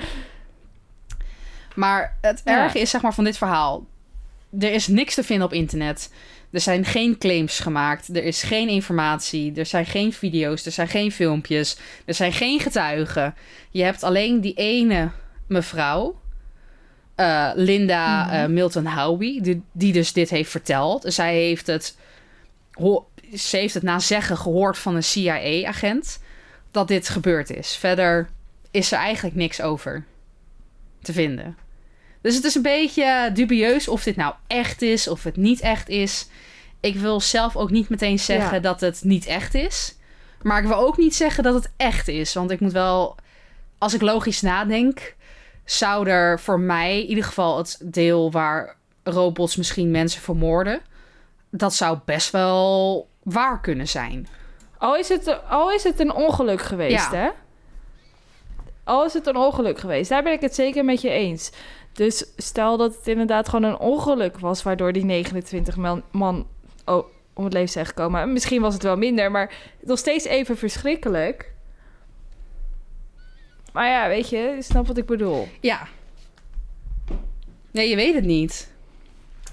Maar 1.76 2.18
het 2.22 2.42
Ja. 2.46 2.64
erge 2.64 2.80
is 2.80 2.90
zeg 2.90 3.02
maar 3.02 3.14
van 3.14 3.24
dit 3.24 3.38
verhaal. 3.38 3.86
Er 4.60 4.74
is 4.74 4.88
niks 4.88 5.16
te 5.16 5.24
vinden 5.24 5.46
op 5.46 5.54
internet. 5.54 6.14
Er 6.52 6.60
zijn 6.60 6.86
geen 6.86 7.18
claims 7.18 7.60
gemaakt. 7.60 8.08
Er 8.16 8.24
is 8.24 8.44
geen 8.44 8.70
informatie. 8.70 9.54
Er 9.56 9.66
zijn 9.66 9.86
geen 9.86 10.14
video's. 10.14 10.66
Er 10.66 10.72
zijn 10.72 10.88
geen 10.88 11.12
filmpjes. 11.12 11.78
Er 12.06 12.14
zijn 12.14 12.34
geen 12.34 12.60
getuigen. 12.60 13.36
Je 13.72 13.84
hebt 13.84 14.04
alleen 14.04 14.42
die 14.42 14.54
ene 14.54 15.10
mevrouw. 15.48 16.20
eh, 17.16 17.52
Linda 17.56 18.24
Mhm. 18.26 18.34
eh, 18.34 18.46
Milton 18.46 18.86
Howie. 18.88 19.42
Die, 19.42 19.62
die 19.72 19.94
dus 19.94 20.14
dit 20.14 20.30
heeft 20.30 20.52
verteld. 20.52 21.04
Zij 21.08 21.34
heeft 21.36 21.68
het... 21.68 21.98
ze 23.38 23.58
heeft 23.58 23.74
het 23.74 23.84
na 23.84 24.00
zeggen 24.00 24.38
gehoord 24.38 24.78
van 24.78 24.96
een 24.96 25.04
CIA-agent. 25.04 26.20
Dat 26.72 26.88
dit 26.88 27.10
gebeurd 27.10 27.50
is. 27.50 27.76
Verder 27.76 28.30
is 28.72 28.92
er 28.92 28.98
eigenlijk 28.98 29.36
niks 29.36 29.62
over 29.62 30.06
te 31.02 31.14
vinden. 31.14 31.58
Dus 32.22 32.36
het 32.36 32.44
is 32.44 32.56
een 32.56 32.62
beetje 32.62 33.30
dubieus 33.34 33.88
of 33.88 34.04
dit 34.04 34.16
nou 34.16 34.34
echt 34.48 34.82
is 34.82 35.08
of 35.08 35.24
het 35.24 35.36
niet 35.36 35.60
echt 35.60 35.90
is. 35.90 36.28
Ik 36.80 36.96
wil 36.96 37.20
zelf 37.22 37.56
ook 37.56 37.70
niet 37.70 37.90
meteen 37.90 38.20
zeggen 38.20 38.54
Ja. 38.54 38.60
dat 38.60 38.82
het 38.82 39.04
niet 39.04 39.26
echt 39.26 39.54
is. 39.54 39.96
Maar 40.42 40.62
ik 40.62 40.68
wil 40.68 40.78
ook 40.78 40.98
niet 40.98 41.16
zeggen 41.16 41.44
dat 41.44 41.54
het 41.54 41.72
echt 41.78 42.08
is. 42.08 42.34
Want 42.34 42.52
ik 42.52 42.60
moet 42.60 42.72
wel, 42.72 43.16
als 43.78 43.94
ik 43.94 44.02
logisch 44.02 44.42
nadenk, 44.42 45.16
zou 45.66 46.10
er 46.10 46.40
voor 46.40 46.60
mij 46.60 47.02
in 47.02 47.08
ieder 47.08 47.24
geval 47.24 47.58
het 47.58 47.78
deel 47.84 48.32
waar 48.32 48.76
robots 49.04 49.56
misschien 49.56 49.92
mensen 49.92 50.22
vermoorden, 50.22 50.82
dat 51.50 51.74
zou 51.74 52.00
best 52.06 52.32
wel 52.32 53.08
waar 53.24 53.62
kunnen 53.62 53.88
zijn. 53.88 54.28
Al 54.78 54.96
is 54.96 55.10
het, 55.10 55.50
al 55.50 55.72
is 55.72 55.84
het 55.84 56.00
een 56.00 56.14
ongeluk 56.14 56.62
geweest, 56.62 57.12
Ja. 57.12 57.18
hè? 57.18 57.30
Al 58.84 59.06
is 59.06 59.14
het 59.14 59.28
een 59.28 59.36
ongeluk 59.36 59.80
geweest, 59.80 60.10
daar 60.10 60.24
ben 60.24 60.34
ik 60.34 60.42
het 60.42 60.56
zeker 60.56 60.86
met 60.86 61.02
je 61.02 61.10
eens. 61.10 61.52
Dus 61.94 62.26
stel 62.38 62.78
dat 62.78 62.96
het 62.96 63.08
inderdaad 63.08 63.50
gewoon 63.50 63.72
een 63.72 63.80
ongeluk 63.80 64.40
was... 64.40 64.64
waardoor 64.64 64.94
die 64.94 65.06
29 65.06 65.76
man, 65.76 66.04
man 66.12 66.48
oh, 66.86 67.06
om 67.34 67.44
het 67.44 67.54
leven 67.54 67.70
zijn 67.70 67.86
gekomen. 67.86 68.34
Misschien 68.34 68.62
was 68.62 68.74
het 68.74 68.84
wel 68.84 68.98
minder, 68.98 69.32
maar 69.32 69.54
nog 69.82 69.98
steeds 69.98 70.26
even 70.26 70.58
verschrikkelijk. 70.58 71.54
Maar 73.74 73.88
ja, 73.88 74.08
weet 74.08 74.30
je, 74.30 74.38
je 74.38 74.62
snapt 74.62 74.88
wat 74.88 74.98
ik 74.98 75.06
bedoel. 75.06 75.48
Ja. 75.60 75.88
Nee, 77.72 77.90
je 77.90 77.96
weet 77.96 78.14
het 78.16 78.26
niet. 78.26 78.72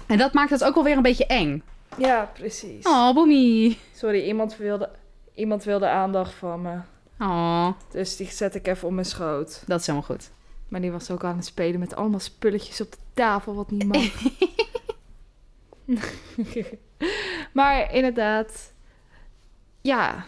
En 0.05 0.17
dat 0.17 0.33
maakt 0.33 0.49
het 0.49 0.63
ook 0.63 0.75
wel 0.75 0.83
weer 0.83 0.95
een 0.95 1.01
beetje 1.01 1.25
eng. 1.25 1.63
Ja, 1.97 2.31
precies. 2.33 2.85
Oh, 2.85 3.13
Boemie. 3.13 3.79
Sorry, 3.95 4.23
iemand 4.23 4.57
wilde, 4.57 4.89
iemand 5.33 5.63
wilde 5.63 5.87
aandacht 5.89 6.33
van 6.33 6.61
me. 6.61 6.79
Oh, 7.19 7.67
Dus 7.91 8.15
die 8.15 8.31
zet 8.31 8.55
ik 8.55 8.67
even 8.67 8.87
op 8.87 8.93
mijn 8.93 9.05
schoot. 9.05 9.63
dat 9.67 9.79
is 9.79 9.87
helemaal 9.87 10.07
goed. 10.07 10.29
Maar 10.67 10.81
die 10.81 10.91
was 10.91 11.11
ook 11.11 11.23
aan 11.23 11.35
het 11.35 11.45
spelen 11.45 11.79
met 11.79 11.95
allemaal 11.95 12.19
spulletjes 12.19 12.81
op 12.81 12.91
de 12.91 12.97
tafel, 13.13 13.55
wat 13.55 13.71
niet 13.71 13.87
mag. 13.87 14.11
maar 17.53 17.93
inderdaad, 17.93 18.73
ja, 19.81 20.25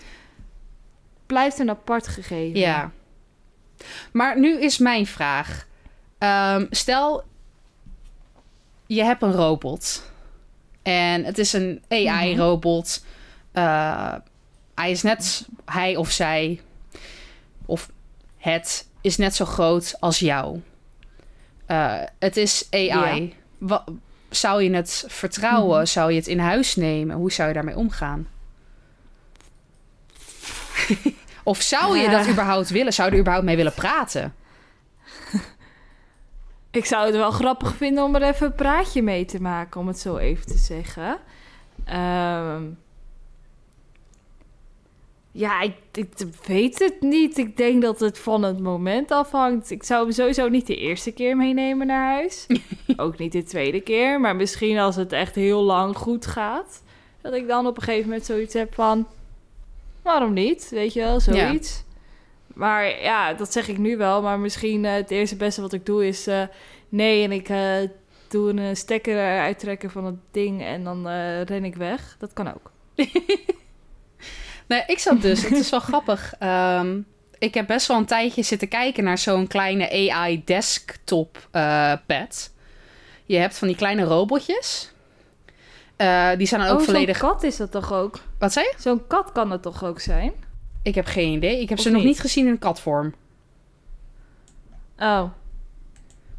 blijft 1.25 1.59
een 1.59 1.69
apart 1.69 2.07
gegeven. 2.07 2.59
Ja. 2.59 2.91
Maar 4.11 4.39
nu 4.39 4.59
is 4.61 4.77
mijn 4.77 5.05
vraag. 5.05 5.67
Ehm, 6.17 6.65
stel, 6.69 7.23
je 8.85 9.03
hebt 9.03 9.21
een 9.21 9.33
robot. 9.33 10.11
En 10.81 11.23
het 11.23 11.37
is 11.37 11.53
een 11.53 11.83
AI-robot. 11.89 13.03
Eh, 13.51 14.13
hij 14.75 14.91
is 14.91 15.01
net, 15.01 15.47
hij 15.65 15.95
of 15.95 16.11
zij, 16.11 16.61
of 17.65 17.89
het 18.37 18.87
is 19.01 19.17
net 19.17 19.35
zo 19.35 19.45
groot 19.45 19.95
als 19.99 20.19
jou. 20.19 20.61
Eh, 21.65 22.01
het 22.19 22.37
is 22.37 22.67
AI. 22.71 23.35
Wa- 23.57 23.83
zou 24.29 24.63
je 24.63 24.71
het 24.75 25.03
vertrouwen? 25.07 25.77
Mhm. 25.77 25.85
Zou 25.87 26.11
je 26.11 26.17
het 26.17 26.27
in 26.27 26.39
huis 26.39 26.75
nemen? 26.75 27.15
Hoe 27.15 27.31
zou 27.31 27.47
je 27.47 27.53
daarmee 27.53 27.75
omgaan? 27.77 28.27
of 31.43 31.61
zou 31.61 31.97
je 31.97 32.09
dat 32.09 32.27
überhaupt 32.27 32.69
willen? 32.69 32.93
Zou 32.93 33.07
je 33.07 33.13
er 33.13 33.19
überhaupt 33.19 33.45
mee 33.47 33.55
willen 33.55 33.73
praten? 33.73 34.33
Ik 36.71 36.85
zou 36.85 37.05
het 37.05 37.15
wel 37.15 37.31
grappig 37.31 37.75
vinden 37.75 38.03
om 38.03 38.15
er 38.15 38.21
even 38.21 38.45
een 38.45 38.55
praatje 38.55 39.01
mee 39.01 39.25
te 39.25 39.41
maken, 39.41 39.81
om 39.81 39.87
het 39.87 39.99
zo 39.99 40.17
even 40.17 40.45
te 40.45 40.57
zeggen. 40.57 41.19
Ehm, 41.85 42.63
ja, 45.31 45.61
ik, 45.61 45.75
ik 45.91 46.07
weet 46.45 46.79
het 46.79 47.01
niet. 47.01 47.37
Ik 47.37 47.57
denk 47.57 47.81
dat 47.81 47.99
het 47.99 48.19
van 48.19 48.43
het 48.43 48.59
moment 48.59 49.11
afhangt. 49.11 49.71
Ik 49.71 49.83
zou 49.83 50.03
hem 50.03 50.11
sowieso 50.11 50.49
niet 50.49 50.67
de 50.67 50.75
eerste 50.75 51.11
keer 51.11 51.37
meenemen 51.37 51.87
naar 51.87 52.13
huis. 52.13 52.47
Ook 52.97 53.17
niet 53.17 53.31
de 53.31 53.43
tweede 53.43 53.81
keer. 53.81 54.19
Maar 54.19 54.35
misschien 54.35 54.77
als 54.77 54.95
het 54.95 55.11
echt 55.11 55.35
heel 55.35 55.61
lang 55.61 55.97
goed 55.97 56.25
gaat. 56.25 56.83
Dat 57.21 57.33
ik 57.33 57.47
dan 57.47 57.67
op 57.67 57.77
een 57.77 57.83
gegeven 57.83 58.07
moment 58.07 58.25
zoiets 58.25 58.53
heb 58.53 58.73
van... 58.73 59.07
Waarom 60.01 60.33
niet? 60.33 60.69
Weet 60.69 60.93
je 60.93 60.99
wel, 60.99 61.19
zoiets. 61.19 61.83
Maar 62.59 63.01
ja, 63.01 63.33
dat 63.33 63.51
zeg 63.51 63.67
ik 63.67 63.77
nu 63.77 63.97
wel. 63.97 64.21
Maar 64.21 64.39
misschien 64.39 64.85
eh, 64.85 64.93
het 64.93 65.11
eerste 65.11 65.35
beste 65.35 65.61
wat 65.61 65.73
ik 65.73 65.85
doe 65.85 66.07
is... 66.07 66.27
eh, 66.27 66.43
nee, 66.89 67.23
en 67.23 67.31
ik 67.31 67.49
eh, 67.49 67.89
doe 68.27 68.49
een 68.49 68.75
stekker 68.75 69.13
eruit 69.13 69.59
trekken 69.59 69.89
van 69.89 70.05
het 70.05 70.15
ding... 70.31 70.63
en 70.63 70.83
dan 70.83 71.07
ren 71.43 71.65
ik 71.65 71.75
weg. 71.75 72.15
Dat 72.19 72.33
kan 72.33 72.53
ook. 72.53 72.71
Nee, 74.67 74.83
ik 74.87 74.99
zat 74.99 75.21
dus. 75.21 75.43
het 75.43 75.51
is 75.51 75.69
wel 75.69 75.79
grappig. 75.91 76.33
Ehm, 76.39 76.99
ik 77.39 77.53
heb 77.53 77.67
best 77.67 77.87
wel 77.87 77.97
een 77.97 78.05
tijdje 78.05 78.43
zitten 78.43 78.67
kijken 78.67 79.03
naar 79.03 79.17
zo'n 79.17 79.47
kleine 79.47 80.11
AI 80.11 80.43
desktop 80.43 81.47
pad. 82.05 82.51
Je 83.25 83.37
hebt 83.37 83.57
van 83.57 83.67
die 83.67 83.77
kleine 83.77 84.03
robotjes. 84.03 84.91
Die 86.37 86.47
zijn 86.47 86.61
dan 86.61 86.69
ook 86.69 86.79
oh, 86.79 86.85
volledig. 86.85 87.17
zo'n 87.17 87.29
kat 87.29 87.43
is 87.43 87.57
dat 87.57 87.71
toch 87.71 87.93
ook? 87.93 88.19
Wat 88.39 88.53
zei 88.53 88.65
je? 88.65 88.73
Zo'n 88.79 89.07
kat 89.07 89.31
kan 89.31 89.51
het 89.51 89.61
toch 89.61 89.83
ook 89.83 89.99
zijn? 89.99 90.33
Ik 90.81 90.95
heb 90.95 91.05
geen 91.05 91.33
idee. 91.33 91.61
Ik 91.61 91.69
heb 91.69 91.77
Of 91.77 91.83
ze 91.83 91.89
nog 91.89 92.03
niet? 92.03 92.19
gezien 92.19 92.47
in 92.47 92.59
katvorm. 92.59 93.13
Oh, 94.97 95.23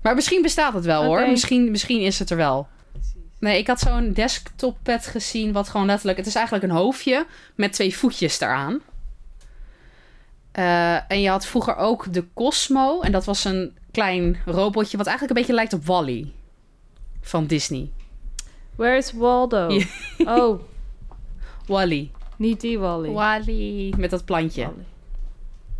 Maar 0.02 0.14
misschien 0.14 0.42
bestaat 0.42 0.74
het 0.74 0.84
wel 0.84 1.04
hoor. 1.04 1.28
Misschien, 1.28 1.70
misschien 1.70 2.00
is 2.00 2.18
het 2.18 2.30
er 2.30 2.36
wel. 2.36 2.68
Nee, 3.38 3.58
ik 3.58 3.66
had 3.66 3.80
zo'n 3.80 4.12
desktop 4.12 4.76
pad 4.82 5.06
gezien, 5.06 5.52
wat 5.52 5.68
gewoon 5.68 5.86
letterlijk... 5.86 6.18
Het 6.18 6.26
is 6.26 6.34
eigenlijk 6.34 6.64
een 6.64 6.70
hoofdje 6.78 7.26
met 7.54 7.72
twee 7.72 7.96
voetjes 7.96 8.40
eraan. 8.40 8.80
Eh, 10.52 11.10
en 11.10 11.20
je 11.20 11.28
had 11.28 11.46
vroeger 11.46 11.76
ook 11.76 12.12
de 12.12 12.24
Cosmo. 12.34 13.00
En 13.00 13.12
dat 13.12 13.24
was 13.24 13.44
een 13.44 13.76
klein 13.90 14.36
robotje 14.44 14.96
wat 14.96 15.06
eigenlijk 15.06 15.36
een 15.38 15.40
beetje 15.46 15.58
lijkt 15.60 15.72
op 15.72 15.84
Wally. 15.86 16.32
Van 17.20 17.46
Disney. 17.46 17.90
where 18.74 18.96
is 18.96 19.12
Waldo? 19.12 19.80
Oh, 20.18 20.60
Wally. 21.66 22.10
Niet 22.40 22.60
die 22.60 22.78
Wally. 22.78 23.10
Wally. 23.10 23.94
Met 23.96 24.10
dat 24.10 24.24
plantje. 24.24 24.62
Wally. 24.62 24.84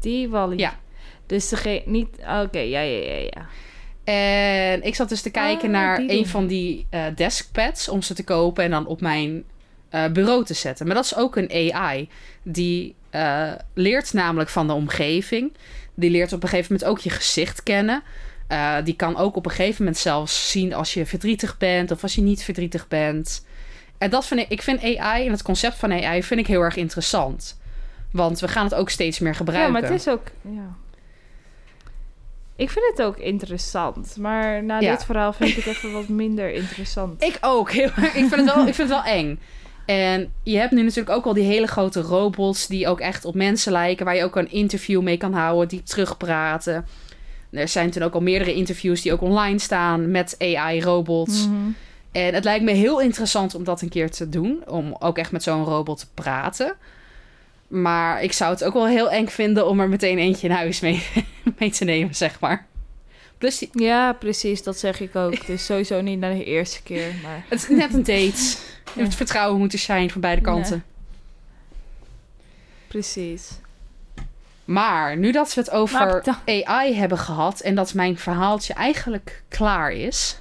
Die 0.00 0.28
Wally. 0.28 0.58
Ja. 0.58 0.78
Dus 1.26 1.48
degene 1.48 1.82
niet... 1.84 2.08
Oké, 2.18 2.58
ja, 2.58 2.80
ja, 2.80 2.80
ja, 2.80 3.28
ja. 3.30 3.46
En 4.04 4.82
ik 4.82 4.94
zat 4.94 5.08
dus 5.08 5.22
te 5.22 5.30
kijken 5.30 5.68
Ah, 5.68 5.74
naar 5.74 5.98
die 5.98 6.12
een 6.12 6.26
van 6.26 6.46
die 6.46 6.86
eh, 6.90 7.04
deskpads 7.14 7.88
om 7.88 8.02
ze 8.02 8.14
te 8.14 8.24
kopen 8.24 8.64
en 8.64 8.70
dan 8.70 8.86
op 8.86 9.00
mijn 9.00 9.44
eh, 9.88 10.06
bureau 10.06 10.44
te 10.44 10.54
zetten. 10.54 10.86
Maar 10.86 10.94
dat 10.94 11.04
is 11.04 11.16
ook 11.16 11.36
een 11.36 11.72
AI. 11.72 12.08
Die 12.42 12.94
eh, 13.10 13.52
leert 13.74 14.12
namelijk 14.12 14.50
van 14.50 14.66
de 14.66 14.72
omgeving. 14.72 15.52
Die 15.94 16.10
leert 16.10 16.32
op 16.32 16.42
een 16.42 16.48
gegeven 16.48 16.72
moment 16.72 16.90
ook 16.90 16.98
je 16.98 17.10
gezicht 17.10 17.62
kennen. 17.62 18.02
Eh, 18.50 18.76
die 18.84 18.96
kan 18.96 19.16
ook 19.16 19.36
op 19.36 19.44
een 19.44 19.50
gegeven 19.50 19.82
moment 19.84 20.00
zelfs 20.00 20.50
zien 20.50 20.74
als 20.74 20.94
je 20.94 21.06
verdrietig 21.06 21.58
bent 21.58 21.90
of 21.90 22.02
als 22.02 22.14
je 22.14 22.20
niet 22.20 22.42
verdrietig 22.42 22.88
bent. 22.88 23.44
En 24.00 24.10
dat 24.10 24.26
vind 24.26 24.40
ik, 24.40 24.48
ik 24.48 24.62
vind 24.62 24.82
AI 24.98 25.26
en 25.26 25.32
het 25.32 25.42
concept 25.42 25.76
van 25.76 25.92
AI 25.92 26.22
vind 26.22 26.40
ik 26.40 26.46
heel 26.46 26.60
erg 26.60 26.76
interessant. 26.76 27.58
Want 28.12 28.40
we 28.40 28.48
gaan 28.48 28.64
het 28.64 28.74
ook 28.74 28.90
steeds 28.90 29.18
meer 29.18 29.34
gebruiken. 29.34 29.66
Ja, 29.74 29.80
maar 29.80 29.90
het 29.90 30.00
is 30.00 30.08
ook... 30.08 30.22
Ja. 30.42 30.74
Ik 32.56 32.70
vind 32.70 32.84
het 32.90 33.02
ook 33.02 33.16
interessant. 33.16 34.16
Maar 34.16 34.64
na 34.64 34.80
Ja. 34.80 34.90
dit 34.90 35.04
verhaal 35.04 35.32
vind 35.32 35.50
ik 35.50 35.64
het 35.64 35.66
even 35.66 35.92
wat 35.92 36.08
minder 36.08 36.52
interessant. 36.52 37.22
Ik 37.30 37.38
ook. 37.40 37.70
Heel, 37.72 37.86
ik, 37.86 38.10
vind 38.10 38.30
het 38.34 38.54
wel, 38.54 38.66
ik 38.66 38.74
vind 38.74 38.88
het 38.88 39.02
wel 39.04 39.14
eng. 39.14 39.40
En 39.86 40.32
je 40.42 40.56
hebt 40.56 40.72
nu 40.72 40.82
natuurlijk 40.82 41.16
ook 41.16 41.24
al 41.24 41.34
die 41.34 41.44
hele 41.44 41.66
grote 41.66 42.00
robots 42.00 42.66
die 42.66 42.88
ook 42.88 43.00
echt 43.00 43.24
op 43.24 43.34
mensen 43.34 43.72
lijken, 43.72 44.04
waar 44.04 44.16
je 44.16 44.24
ook 44.24 44.36
een 44.36 44.50
interview 44.50 45.02
mee 45.02 45.16
kan 45.16 45.32
houden, 45.32 45.68
die 45.68 45.82
terugpraten. 45.82 46.86
Er 47.50 47.68
zijn 47.68 47.90
toen 47.90 48.02
ook 48.02 48.14
al 48.14 48.20
meerdere 48.20 48.54
interviews 48.54 49.02
die 49.02 49.12
ook 49.12 49.22
online 49.22 49.58
staan 49.58 50.10
met 50.10 50.34
AI-robots. 50.38 51.46
Mhm. 51.46 51.56
En 52.12 52.34
het 52.34 52.44
lijkt 52.44 52.64
me 52.64 52.72
heel 52.72 53.00
interessant 53.00 53.54
om 53.54 53.64
dat 53.64 53.82
een 53.82 53.88
keer 53.88 54.10
te 54.10 54.28
doen, 54.28 54.62
om 54.68 54.96
ook 54.98 55.18
echt 55.18 55.32
met 55.32 55.42
zo'n 55.42 55.64
robot 55.64 55.98
te 55.98 56.06
praten. 56.14 56.74
Maar 57.68 58.22
ik 58.22 58.32
zou 58.32 58.52
het 58.52 58.64
ook 58.64 58.72
wel 58.72 58.86
heel 58.86 59.10
eng 59.10 59.26
vinden 59.26 59.66
om 59.66 59.80
er 59.80 59.88
meteen 59.88 60.18
eentje 60.18 60.48
in 60.48 60.54
huis 60.54 60.80
mee, 60.80 61.06
mee 61.58 61.70
te 61.70 61.84
nemen, 61.84 62.14
zeg 62.14 62.40
maar. 62.40 62.66
Plus, 63.38 63.66
Ja, 63.72 64.12
precies. 64.12 64.62
Dat 64.62 64.78
zeg 64.78 65.00
ik 65.00 65.16
ook. 65.16 65.46
Dus 65.46 65.64
sowieso 65.64 66.00
niet 66.00 66.18
na 66.18 66.28
de 66.28 66.44
eerste 66.44 66.82
keer. 66.82 67.14
Maar 67.22 67.44
het 67.48 67.62
is 67.62 67.68
net 67.68 67.94
een 67.94 68.04
date. 68.04 68.56
Je 68.94 69.02
hebt 69.02 69.14
vertrouwen 69.14 69.58
moeten 69.58 69.78
zijn 69.78 70.10
van 70.10 70.20
beide 70.20 70.40
kanten. 70.40 70.84
precies. 72.86 73.50
Maar 74.64 75.16
nu 75.16 75.32
dat 75.32 75.54
we 75.54 75.60
het 75.60 75.70
over 75.70 75.98
Maar 75.98 76.38
AI 76.64 76.94
hebben 76.94 77.18
gehad 77.18 77.60
en 77.60 77.74
dat 77.74 77.94
mijn 77.94 78.18
verhaaltje 78.18 78.74
eigenlijk 78.74 79.42
klaar 79.48 79.92
is, 79.92 80.39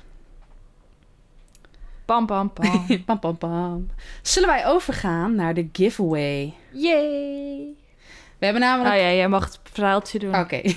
Pam, 2.09 2.25
pam, 2.25 2.53
pam. 2.53 2.85
pam, 3.05 3.19
pam, 3.19 3.37
pam, 3.37 3.89
zullen 4.21 4.49
wij 4.49 4.65
overgaan 4.65 5.35
naar 5.35 5.53
de 5.53 5.69
giveaway. 5.71 6.53
Yay! 6.71 7.75
We 8.37 8.45
hebben 8.45 8.61
namelijk. 8.61 8.95
Nou 8.95 9.07
ja, 9.07 9.13
jij 9.13 9.27
mag 9.27 9.45
het 9.45 9.59
verhaaltje 9.63 10.19
doen. 10.19 10.35
Oké. 10.35 10.61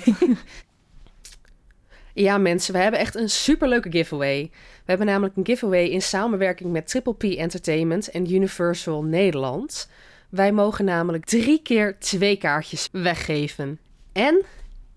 ja, 2.25 2.37
mensen, 2.37 2.73
we 2.73 2.79
hebben 2.79 2.99
echt 2.99 3.15
een 3.15 3.29
superleuke 3.29 3.91
giveaway. 3.91 4.49
We 4.51 4.83
hebben 4.85 5.07
namelijk 5.07 5.37
een 5.37 5.45
giveaway 5.45 5.85
in 5.85 6.01
samenwerking 6.01 6.71
met 6.71 6.87
Triple 6.87 7.15
P 7.15 7.23
Entertainment 7.23 8.09
en 8.09 8.33
Universal 8.33 9.03
Nederland. 9.03 9.89
Wij 10.29 10.51
mogen 10.51 10.85
namelijk 10.85 11.25
drie 11.25 11.61
keer 11.61 11.99
twee 11.99 12.37
kaartjes 12.37 12.89
weggeven. 12.91 13.79
En 14.11 14.45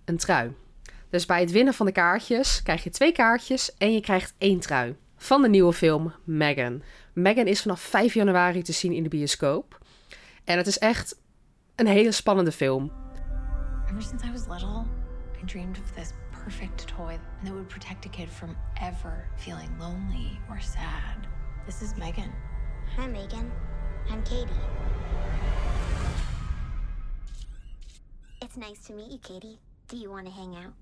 een 0.05 0.17
trui. 0.17 0.53
Dus 1.11 1.27
bij 1.27 1.41
het 1.41 1.51
winnen 1.51 1.75
van 1.75 1.87
de 1.87 1.93
kaartjes 1.93 2.63
krijg 2.63 2.85
je 2.85 2.91
twee 2.91 3.13
kaartjes 3.13 3.75
en 3.79 3.93
je 3.93 4.01
krijgt 4.01 4.35
één 4.39 4.61
trui. 4.61 4.97
Van 5.17 5.43
de 5.43 5.49
nieuwe 5.49 5.73
film 5.73 6.13
Megan. 6.25 6.83
Megan 7.13 7.47
is 7.47 7.63
vanaf 7.63 7.81
5 7.81 8.15
januari 8.15 8.63
te 8.63 8.73
zien 8.73 8.93
in 8.93 9.03
de 9.03 9.09
bioscoop. 9.09 9.79
En 10.45 10.57
het 10.57 10.67
is 10.67 10.79
echt 10.79 11.21
een 11.75 11.87
hele 11.87 12.13
spannende 12.13 12.53
film. 12.53 12.93
Ever 13.89 14.03
since 14.03 14.27
I 14.27 14.33
was 14.33 14.47
little, 14.49 14.85
I 15.43 15.45
dreamed 15.45 15.79
of 15.79 15.93
this 15.93 16.13
perfect 16.31 16.87
toy 16.87 17.19
that 17.43 17.53
would 17.53 17.69
protect 17.69 18.07
a 18.07 18.09
kid 18.09 18.29
from 18.29 18.57
ever 18.83 19.29
feeling 19.37 19.71
lonely 19.79 20.39
or 20.49 20.61
sad. 20.61 21.27
This 21.67 21.83
is 21.83 21.95
Megan. 21.99 22.33
Hi, 22.97 23.07
Megan. 23.07 23.51
I'm 24.11 24.23
Katie. 24.23 24.61
It's 28.41 28.57
nice 28.57 28.87
to 28.87 28.93
meet 28.93 29.11
you, 29.11 29.19
Katie. 29.19 29.59
Do 29.89 29.97
you 29.97 30.11
want 30.11 30.27
to 30.27 30.33
hang 30.33 30.57
out? 30.57 30.73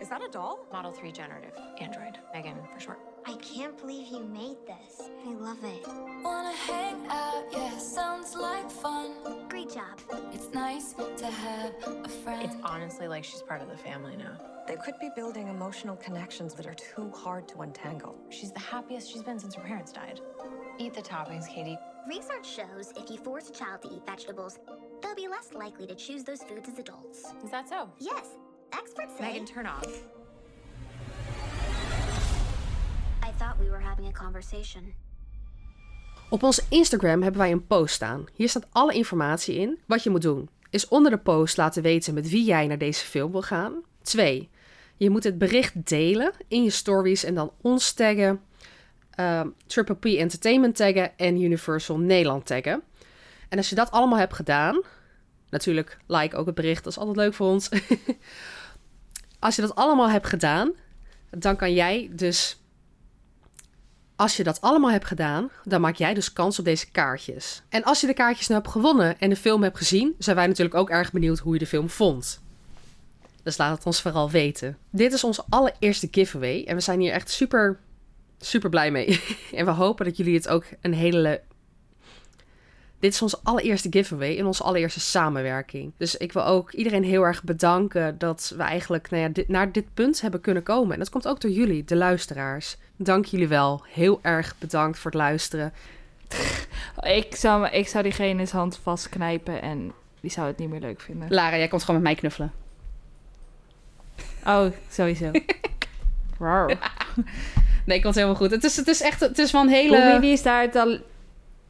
Is 0.00 0.08
that 0.08 0.22
a 0.22 0.28
doll? 0.28 0.58
Model 0.72 0.92
3 0.92 1.12
generative 1.12 1.54
android. 1.80 2.18
Megan 2.34 2.56
for 2.74 2.80
short. 2.80 3.15
I 3.28 3.34
can't 3.38 3.76
believe 3.76 4.06
you 4.06 4.22
made 4.22 4.58
this. 4.68 5.08
I 5.26 5.32
love 5.32 5.58
it. 5.64 5.84
Wanna 6.22 6.52
hang 6.52 7.04
out, 7.08 7.44
yeah, 7.50 7.76
sounds 7.76 8.36
like 8.36 8.70
fun. 8.70 9.14
Great 9.48 9.68
job. 9.68 9.98
It's 10.32 10.48
nice 10.54 10.92
to 10.92 11.26
have 11.26 11.74
a 12.04 12.08
friend. 12.08 12.44
It's 12.44 12.54
honestly 12.62 13.08
like 13.08 13.24
she's 13.24 13.42
part 13.42 13.62
of 13.62 13.68
the 13.68 13.76
family 13.76 14.16
now. 14.16 14.36
They 14.68 14.76
could 14.76 14.94
be 15.00 15.10
building 15.16 15.48
emotional 15.48 15.96
connections 15.96 16.54
that 16.54 16.66
are 16.66 16.74
too 16.74 17.10
hard 17.10 17.48
to 17.48 17.62
untangle. 17.62 18.16
She's 18.30 18.52
the 18.52 18.60
happiest 18.60 19.10
she's 19.10 19.24
been 19.24 19.40
since 19.40 19.56
her 19.56 19.62
parents 19.62 19.90
died. 19.90 20.20
Eat 20.78 20.94
the 20.94 21.02
toppings, 21.02 21.48
Katie. 21.48 21.78
Research 22.08 22.48
shows 22.48 22.92
if 22.96 23.10
you 23.10 23.18
force 23.18 23.50
a 23.50 23.52
child 23.52 23.82
to 23.82 23.88
eat 23.92 24.06
vegetables, 24.06 24.60
they'll 25.02 25.16
be 25.16 25.26
less 25.26 25.52
likely 25.52 25.88
to 25.88 25.96
choose 25.96 26.22
those 26.22 26.44
foods 26.44 26.68
as 26.68 26.78
adults. 26.78 27.24
Is 27.44 27.50
that 27.50 27.68
so? 27.68 27.90
Yes, 27.98 28.28
experts 28.72 29.16
say. 29.18 29.32
Megan, 29.32 29.46
turn 29.46 29.66
off. 29.66 29.84
Thought 33.38 33.58
we 33.58 33.70
were 33.70 33.82
having 33.82 34.08
a 34.08 34.22
conversation. 34.22 34.94
Op 36.30 36.42
onze 36.42 36.62
Instagram 36.68 37.22
hebben 37.22 37.40
wij 37.40 37.52
een 37.52 37.66
post 37.66 37.94
staan. 37.94 38.24
Hier 38.34 38.48
staat 38.48 38.66
alle 38.72 38.94
informatie 38.94 39.56
in. 39.56 39.78
Wat 39.86 40.02
je 40.02 40.10
moet 40.10 40.22
doen 40.22 40.48
is 40.70 40.88
onder 40.88 41.10
de 41.10 41.18
post 41.18 41.56
laten 41.56 41.82
weten 41.82 42.14
met 42.14 42.28
wie 42.28 42.44
jij 42.44 42.66
naar 42.66 42.78
deze 42.78 43.04
film 43.04 43.32
wil 43.32 43.42
gaan. 43.42 43.72
2. 44.02 44.48
Je 44.96 45.10
moet 45.10 45.24
het 45.24 45.38
bericht 45.38 45.88
delen 45.88 46.32
in 46.48 46.62
je 46.62 46.70
stories 46.70 47.24
en 47.24 47.34
dan 47.34 47.52
ons 47.60 47.92
taggen, 47.92 48.40
ehm, 49.10 49.48
Triple 49.66 49.94
P 49.94 50.04
Entertainment 50.04 50.76
taggen 50.76 51.18
en 51.18 51.42
Universal 51.42 51.98
Nederland 51.98 52.46
taggen. 52.46 52.82
En 53.48 53.58
als 53.58 53.68
je 53.68 53.74
dat 53.74 53.90
allemaal 53.90 54.18
hebt 54.18 54.34
gedaan, 54.34 54.82
Natuurlijk, 55.50 55.98
like 56.06 56.36
ook 56.36 56.46
het 56.46 56.54
bericht, 56.54 56.84
dat 56.84 56.92
is 56.92 56.98
altijd 56.98 57.16
leuk 57.16 57.34
voor 57.34 57.46
ons. 57.46 57.68
als 59.38 59.56
je 59.56 59.62
dat 59.62 59.74
allemaal 59.74 60.10
hebt 60.10 60.26
gedaan, 60.26 60.72
dan 61.30 61.56
kan 61.56 61.72
jij 61.72 62.10
dus. 62.12 62.60
Als 64.16 64.36
je 64.36 64.44
dat 64.44 64.60
allemaal 64.60 64.90
hebt 64.90 65.04
gedaan, 65.04 65.50
dan 65.64 65.80
maak 65.80 65.96
jij 65.96 66.14
dus 66.14 66.32
kans 66.32 66.58
op 66.58 66.64
deze 66.64 66.90
kaartjes. 66.90 67.62
En 67.68 67.82
als 67.82 68.00
je 68.00 68.06
de 68.06 68.14
kaartjes 68.14 68.46
nou 68.48 68.60
hebt 68.60 68.72
gewonnen 68.72 69.18
en 69.18 69.30
de 69.30 69.36
film 69.36 69.62
hebt 69.62 69.76
gezien, 69.76 70.14
zijn 70.18 70.36
wij 70.36 70.46
natuurlijk 70.46 70.74
ook 70.74 70.90
erg 70.90 71.12
benieuwd 71.12 71.38
hoe 71.38 71.52
je 71.52 71.58
de 71.58 71.66
film 71.66 71.88
vond. 71.88 72.40
Dus 73.42 73.56
laat 73.56 73.76
het 73.76 73.86
ons 73.86 74.02
vooral 74.02 74.30
weten. 74.30 74.78
Dit 74.90 75.12
is 75.12 75.24
onze 75.24 75.44
allereerste 75.48 76.08
giveaway 76.10 76.64
en 76.64 76.74
we 76.74 76.80
zijn 76.80 77.00
hier 77.00 77.12
echt 77.12 77.30
super, 77.30 77.78
super 78.38 78.70
blij 78.70 78.90
mee. 78.90 79.20
en 79.52 79.64
we 79.64 79.70
hopen 79.70 80.04
dat 80.04 80.16
jullie 80.16 80.34
het 80.34 80.48
ook 80.48 80.64
een 80.80 80.94
hele 80.94 81.42
dit 83.06 83.14
is 83.14 83.22
onze 83.22 83.38
allereerste 83.42 83.88
giveaway 83.90 84.30
in 84.30 84.46
onze 84.46 84.62
allereerste 84.62 85.00
samenwerking. 85.00 85.92
Dus 85.96 86.16
ik 86.16 86.32
wil 86.32 86.44
ook 86.44 86.72
iedereen 86.72 87.04
heel 87.04 87.22
erg 87.22 87.42
bedanken 87.42 88.18
dat 88.18 88.52
we 88.56 88.62
eigenlijk 88.62 89.10
nou 89.10 89.22
ja, 89.22 89.28
dit, 89.28 89.48
naar 89.48 89.72
dit 89.72 89.94
punt 89.94 90.20
hebben 90.20 90.40
kunnen 90.40 90.62
komen. 90.62 90.92
En 90.92 90.98
dat 90.98 91.10
komt 91.10 91.28
ook 91.28 91.40
door 91.40 91.50
jullie, 91.50 91.84
de 91.84 91.96
luisteraars. 91.96 92.76
Dank 92.96 93.24
jullie 93.24 93.48
wel. 93.48 93.84
Heel 93.88 94.18
erg 94.22 94.54
bedankt 94.58 94.98
voor 94.98 95.10
het 95.10 95.20
luisteren. 95.20 95.72
Ik 97.00 97.36
zou, 97.36 97.68
ik 97.68 97.88
zou 97.88 98.02
diegene 98.02 98.46
zijn 98.46 98.60
hand 98.60 98.78
vastknijpen 98.82 99.62
en 99.62 99.92
die 100.20 100.30
zou 100.30 100.46
het 100.46 100.58
niet 100.58 100.68
meer 100.68 100.80
leuk 100.80 101.00
vinden. 101.00 101.28
Lara, 101.30 101.56
jij 101.56 101.68
komt 101.68 101.84
gewoon 101.84 102.02
met 102.02 102.10
mij 102.10 102.20
knuffelen. 102.20 102.52
Oh, 104.46 104.66
sowieso. 104.90 105.30
Wow. 106.38 106.70
Nee, 107.86 108.02
komt 108.02 108.14
helemaal 108.14 108.36
goed. 108.36 108.50
Het 108.50 108.64
is, 108.64 108.76
het 108.76 108.88
is 108.88 109.00
echt 109.00 109.20
het 109.20 109.38
is 109.38 109.52
een 109.52 109.68
hele... 109.68 110.20
Die 110.20 110.32
is 110.32 110.42
daar 110.42 110.62
het 110.62 110.76
al... 110.76 110.98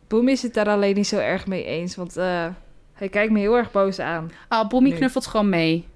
Boemi 0.09 0.33
is 0.33 0.43
het 0.43 0.55
daar 0.55 0.69
alleen 0.69 0.95
niet 0.95 1.07
zo 1.07 1.19
erg 1.19 1.47
mee 1.47 1.65
eens, 1.65 1.97
want 1.97 2.17
eh, 2.17 2.47
hij 2.93 3.09
kijkt 3.09 3.33
me 3.33 3.39
heel 3.39 3.57
erg 3.57 3.71
boos 3.71 3.99
aan. 3.99 4.33
Ah, 4.49 4.71
Nu. 4.73 4.93
knuffelt 4.93 5.27
gewoon 5.27 5.49
mee. 5.49 5.89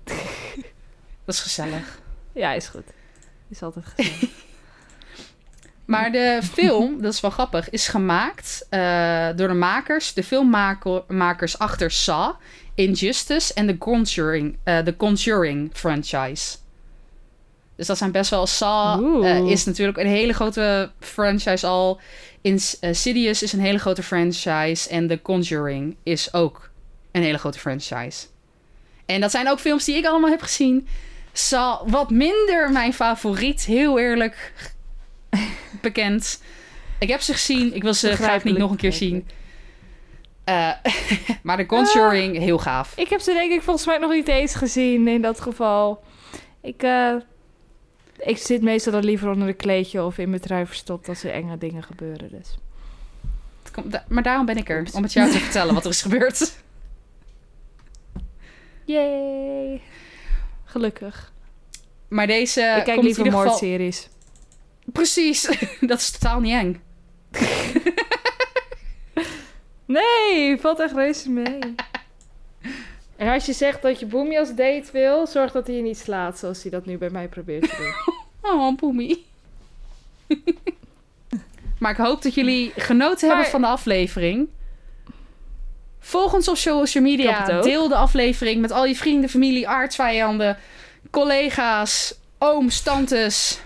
dat 1.25 1.35
is 1.35 1.41
gezellig. 1.41 2.01
Ja, 2.33 2.53
is 2.53 2.67
goed. 2.69 2.85
Is 3.49 3.63
altijd 3.63 3.85
gezellig. 3.87 4.31
Maar 5.91 6.13
de 6.13 6.41
film, 6.53 6.97
dat 7.03 7.13
is 7.13 7.21
wel 7.21 7.31
grappig, 7.31 7.71
is 7.71 7.89
gemaakt 7.89 8.67
eh, 8.69 9.29
door 9.37 9.49
de 9.49 9.55
makers, 9.55 10.15
de 10.15 10.23
filmmakers 10.23 11.59
achter 11.59 11.91
Saw, 11.91 12.35
Injustice 12.75 13.55
en 13.55 13.67
The 13.67 13.79
Conjuring, 13.79 14.59
eh 14.65 14.79
The 14.79 14.97
Conjuring 14.97 15.71
franchise. 15.73 16.57
Dus 17.81 17.89
dat 17.89 17.99
zijn 17.99 18.13
best 18.13 18.31
wel... 18.31 18.47
Saw 18.47 19.25
eh, 19.25 19.51
is 19.51 19.65
natuurlijk 19.65 19.99
een 19.99 20.07
hele 20.07 20.33
grote 20.33 20.91
franchise 20.99 21.67
al. 21.67 22.01
Insidious 22.41 23.43
is 23.43 23.53
een 23.53 23.61
hele 23.61 23.79
grote 23.79 24.03
franchise. 24.03 24.89
En 24.89 25.09
The 25.09 25.23
Conjuring 25.23 25.97
is 26.03 26.35
ook 26.35 26.71
een 27.13 27.23
hele 27.23 27.39
grote 27.39 27.59
franchise. 27.59 28.27
En 29.07 29.21
dat 29.21 29.31
zijn 29.31 29.49
ook 29.49 29.59
films 29.59 29.85
die 29.85 29.97
ik 29.97 30.07
allemaal 30.07 30.31
heb 30.31 30.43
gezien. 30.43 30.89
Saw, 31.33 31.91
wat 31.91 32.11
minder 32.11 32.73
mijn 32.73 32.93
favoriet, 32.93 33.65
heel 33.65 33.99
eerlijk 33.99 34.53
bekend. 35.83 36.43
Ik 36.99 37.09
heb 37.09 37.21
ze 37.21 37.33
gezien. 37.33 37.75
Ik 37.75 37.83
wil 37.83 37.95
ze 37.95 38.17
graag 38.17 38.45
niet 38.45 38.59
nog 38.59 38.71
een 38.71 38.77
keer 38.77 38.93
zien. 38.93 39.29
Eh, 40.45 40.71
maar 41.43 41.57
The 41.57 41.67
Conjuring, 41.67 42.39
heel 42.39 42.59
gaaf. 42.59 42.93
Ik 42.97 43.09
heb 43.09 43.21
ze 43.21 43.33
denk 43.33 43.53
ik 43.53 43.63
volgens 43.63 43.87
mij 43.87 43.99
nog 43.99 44.13
niet 44.13 44.29
eens 44.29 44.55
gezien 44.55 45.09
in 45.09 45.23
dat 45.23 45.41
geval. 45.41 46.03
Ik, 46.63 46.83
eh, 46.83 47.15
ik 48.21 48.37
zit 48.39 48.63
meestal 48.63 48.93
dan 48.93 49.05
liever 49.05 49.31
onder 49.31 49.49
een 49.49 49.57
kleedje 49.57 50.03
of 50.03 50.19
in 50.19 50.29
mijn 50.31 50.43
trui 50.43 50.67
verstopt 50.67 51.09
als 51.09 51.25
er 51.25 51.31
enge 51.33 51.59
dingen 51.59 51.83
gebeuren. 51.83 52.29
Dus. 52.31 52.59
Het 53.63 53.73
komt- 53.73 53.93
da- 53.93 54.05
maar 54.09 54.23
daarom 54.23 54.47
ben 54.47 54.57
ik 54.57 54.69
er. 54.69 54.89
Om 54.93 55.03
het 55.03 55.13
jou 55.13 55.31
te 55.31 55.39
vertellen 55.49 55.75
wat 55.75 55.85
er 55.85 55.91
is 55.91 56.03
gebeurd. 56.03 56.53
Yay! 58.85 59.81
Gelukkig. 60.65 61.33
Maar 62.09 62.27
deze 62.27 62.61
ik 62.61 62.67
kijk 62.85 62.85
komt 62.85 63.03
liever 63.03 63.25
geval... 63.25 63.45
moordseries. 63.45 64.09
Precies. 64.93 65.59
dat 65.81 65.99
is 65.99 66.11
totaal 66.11 66.41
niet 66.41 66.53
eng. 66.53 66.81
Nee, 69.87 70.57
valt 70.61 70.81
echt 70.81 70.95
reuze 70.95 71.31
mee. 71.31 71.59
en 73.21 73.33
als 73.33 73.47
je 73.47 73.53
zegt 73.53 73.83
dat 73.83 74.01
je 74.01 74.07
Boemie 74.07 74.39
als 74.39 74.49
date 74.49 74.89
wil, 74.93 75.27
zorg 75.27 75.53
dat 75.53 75.67
hij 75.67 75.77
je 75.77 75.83
niet 75.83 75.99
slaat 75.99 76.39
zoals 76.39 76.63
hij 76.63 76.71
dat 76.71 76.87
nu 76.87 76.99
bij 76.99 77.11
mij 77.11 77.29
probeert 77.29 77.63
te 77.71 77.77
doen. 77.77 78.19
Oh, 78.43 78.77
poemie. 78.77 79.27
maar 81.79 81.91
ik 81.91 81.97
hoop 81.97 82.23
dat 82.23 82.35
jullie 82.35 82.73
genoten 82.77 83.27
Maar- 83.29 83.37
hebben 83.37 83.53
van 83.53 83.61
de 83.61 83.67
aflevering. 83.67 84.49
Volg 85.99 86.35
ons 86.35 86.49
op 86.49 86.57
social 86.57 87.05
media. 87.05 87.61
Deel 87.61 87.89
de 87.89 87.95
aflevering 87.97 88.61
met 88.61 88.71
al 88.71 88.85
je 88.87 88.97
vrienden, 88.97 89.31
familie, 89.31 89.69
artsvijanden, 89.69 90.59
collega's, 91.11 92.15
ooms, 92.39 92.83
tantes, 92.83 93.61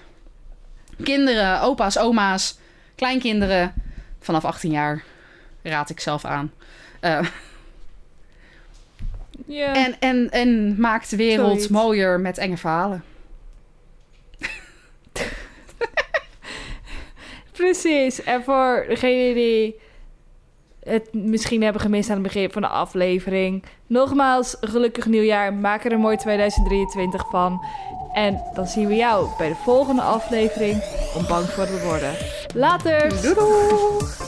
kinderen, 1.02 1.60
opa's, 1.60 1.98
oma's, 1.98 2.58
kleinkinderen. 2.94 3.74
Vanaf 4.20 4.44
18 4.44 4.70
jaar 4.70 5.04
raad 5.62 5.90
ik 5.90 6.00
zelf 6.00 6.24
aan. 6.24 6.52
Eh, 7.00 7.26
En, 9.48 9.96
en, 10.00 10.30
en 10.30 10.80
maak 10.80 11.08
de 11.08 11.16
wereld 11.16 11.48
Zoiets. 11.48 11.68
mooier 11.68 12.20
met 12.20 12.38
enge 12.38 12.56
verhalen. 12.56 13.04
Precies. 17.52 18.22
En 18.22 18.44
voor 18.44 18.84
degenen 18.88 19.34
die 19.34 19.80
het 20.84 21.12
misschien 21.12 21.62
hebben 21.62 21.80
gemist 21.80 22.08
aan 22.10 22.14
het 22.14 22.24
begin 22.24 22.50
van 22.50 22.62
de 22.62 22.68
aflevering. 22.68 23.64
Nogmaals, 23.86 24.56
gelukkig 24.60 25.06
nieuwjaar. 25.06 25.54
Maak 25.54 25.84
er 25.84 25.92
een 25.92 26.00
mooi 26.00 26.16
2023 26.16 27.24
van. 27.30 27.64
En 28.12 28.42
dan 28.54 28.66
zien 28.66 28.86
we 28.86 28.94
jou 28.94 29.28
bij 29.38 29.48
de 29.48 29.54
volgende 29.54 30.02
aflevering 30.02 30.82
om 31.16 31.26
bang 31.26 31.44
voor 31.46 31.66
te 31.66 31.82
worden. 31.84 32.14
Later! 32.54 33.22
Doei 33.22 33.34
doei! 33.34 34.23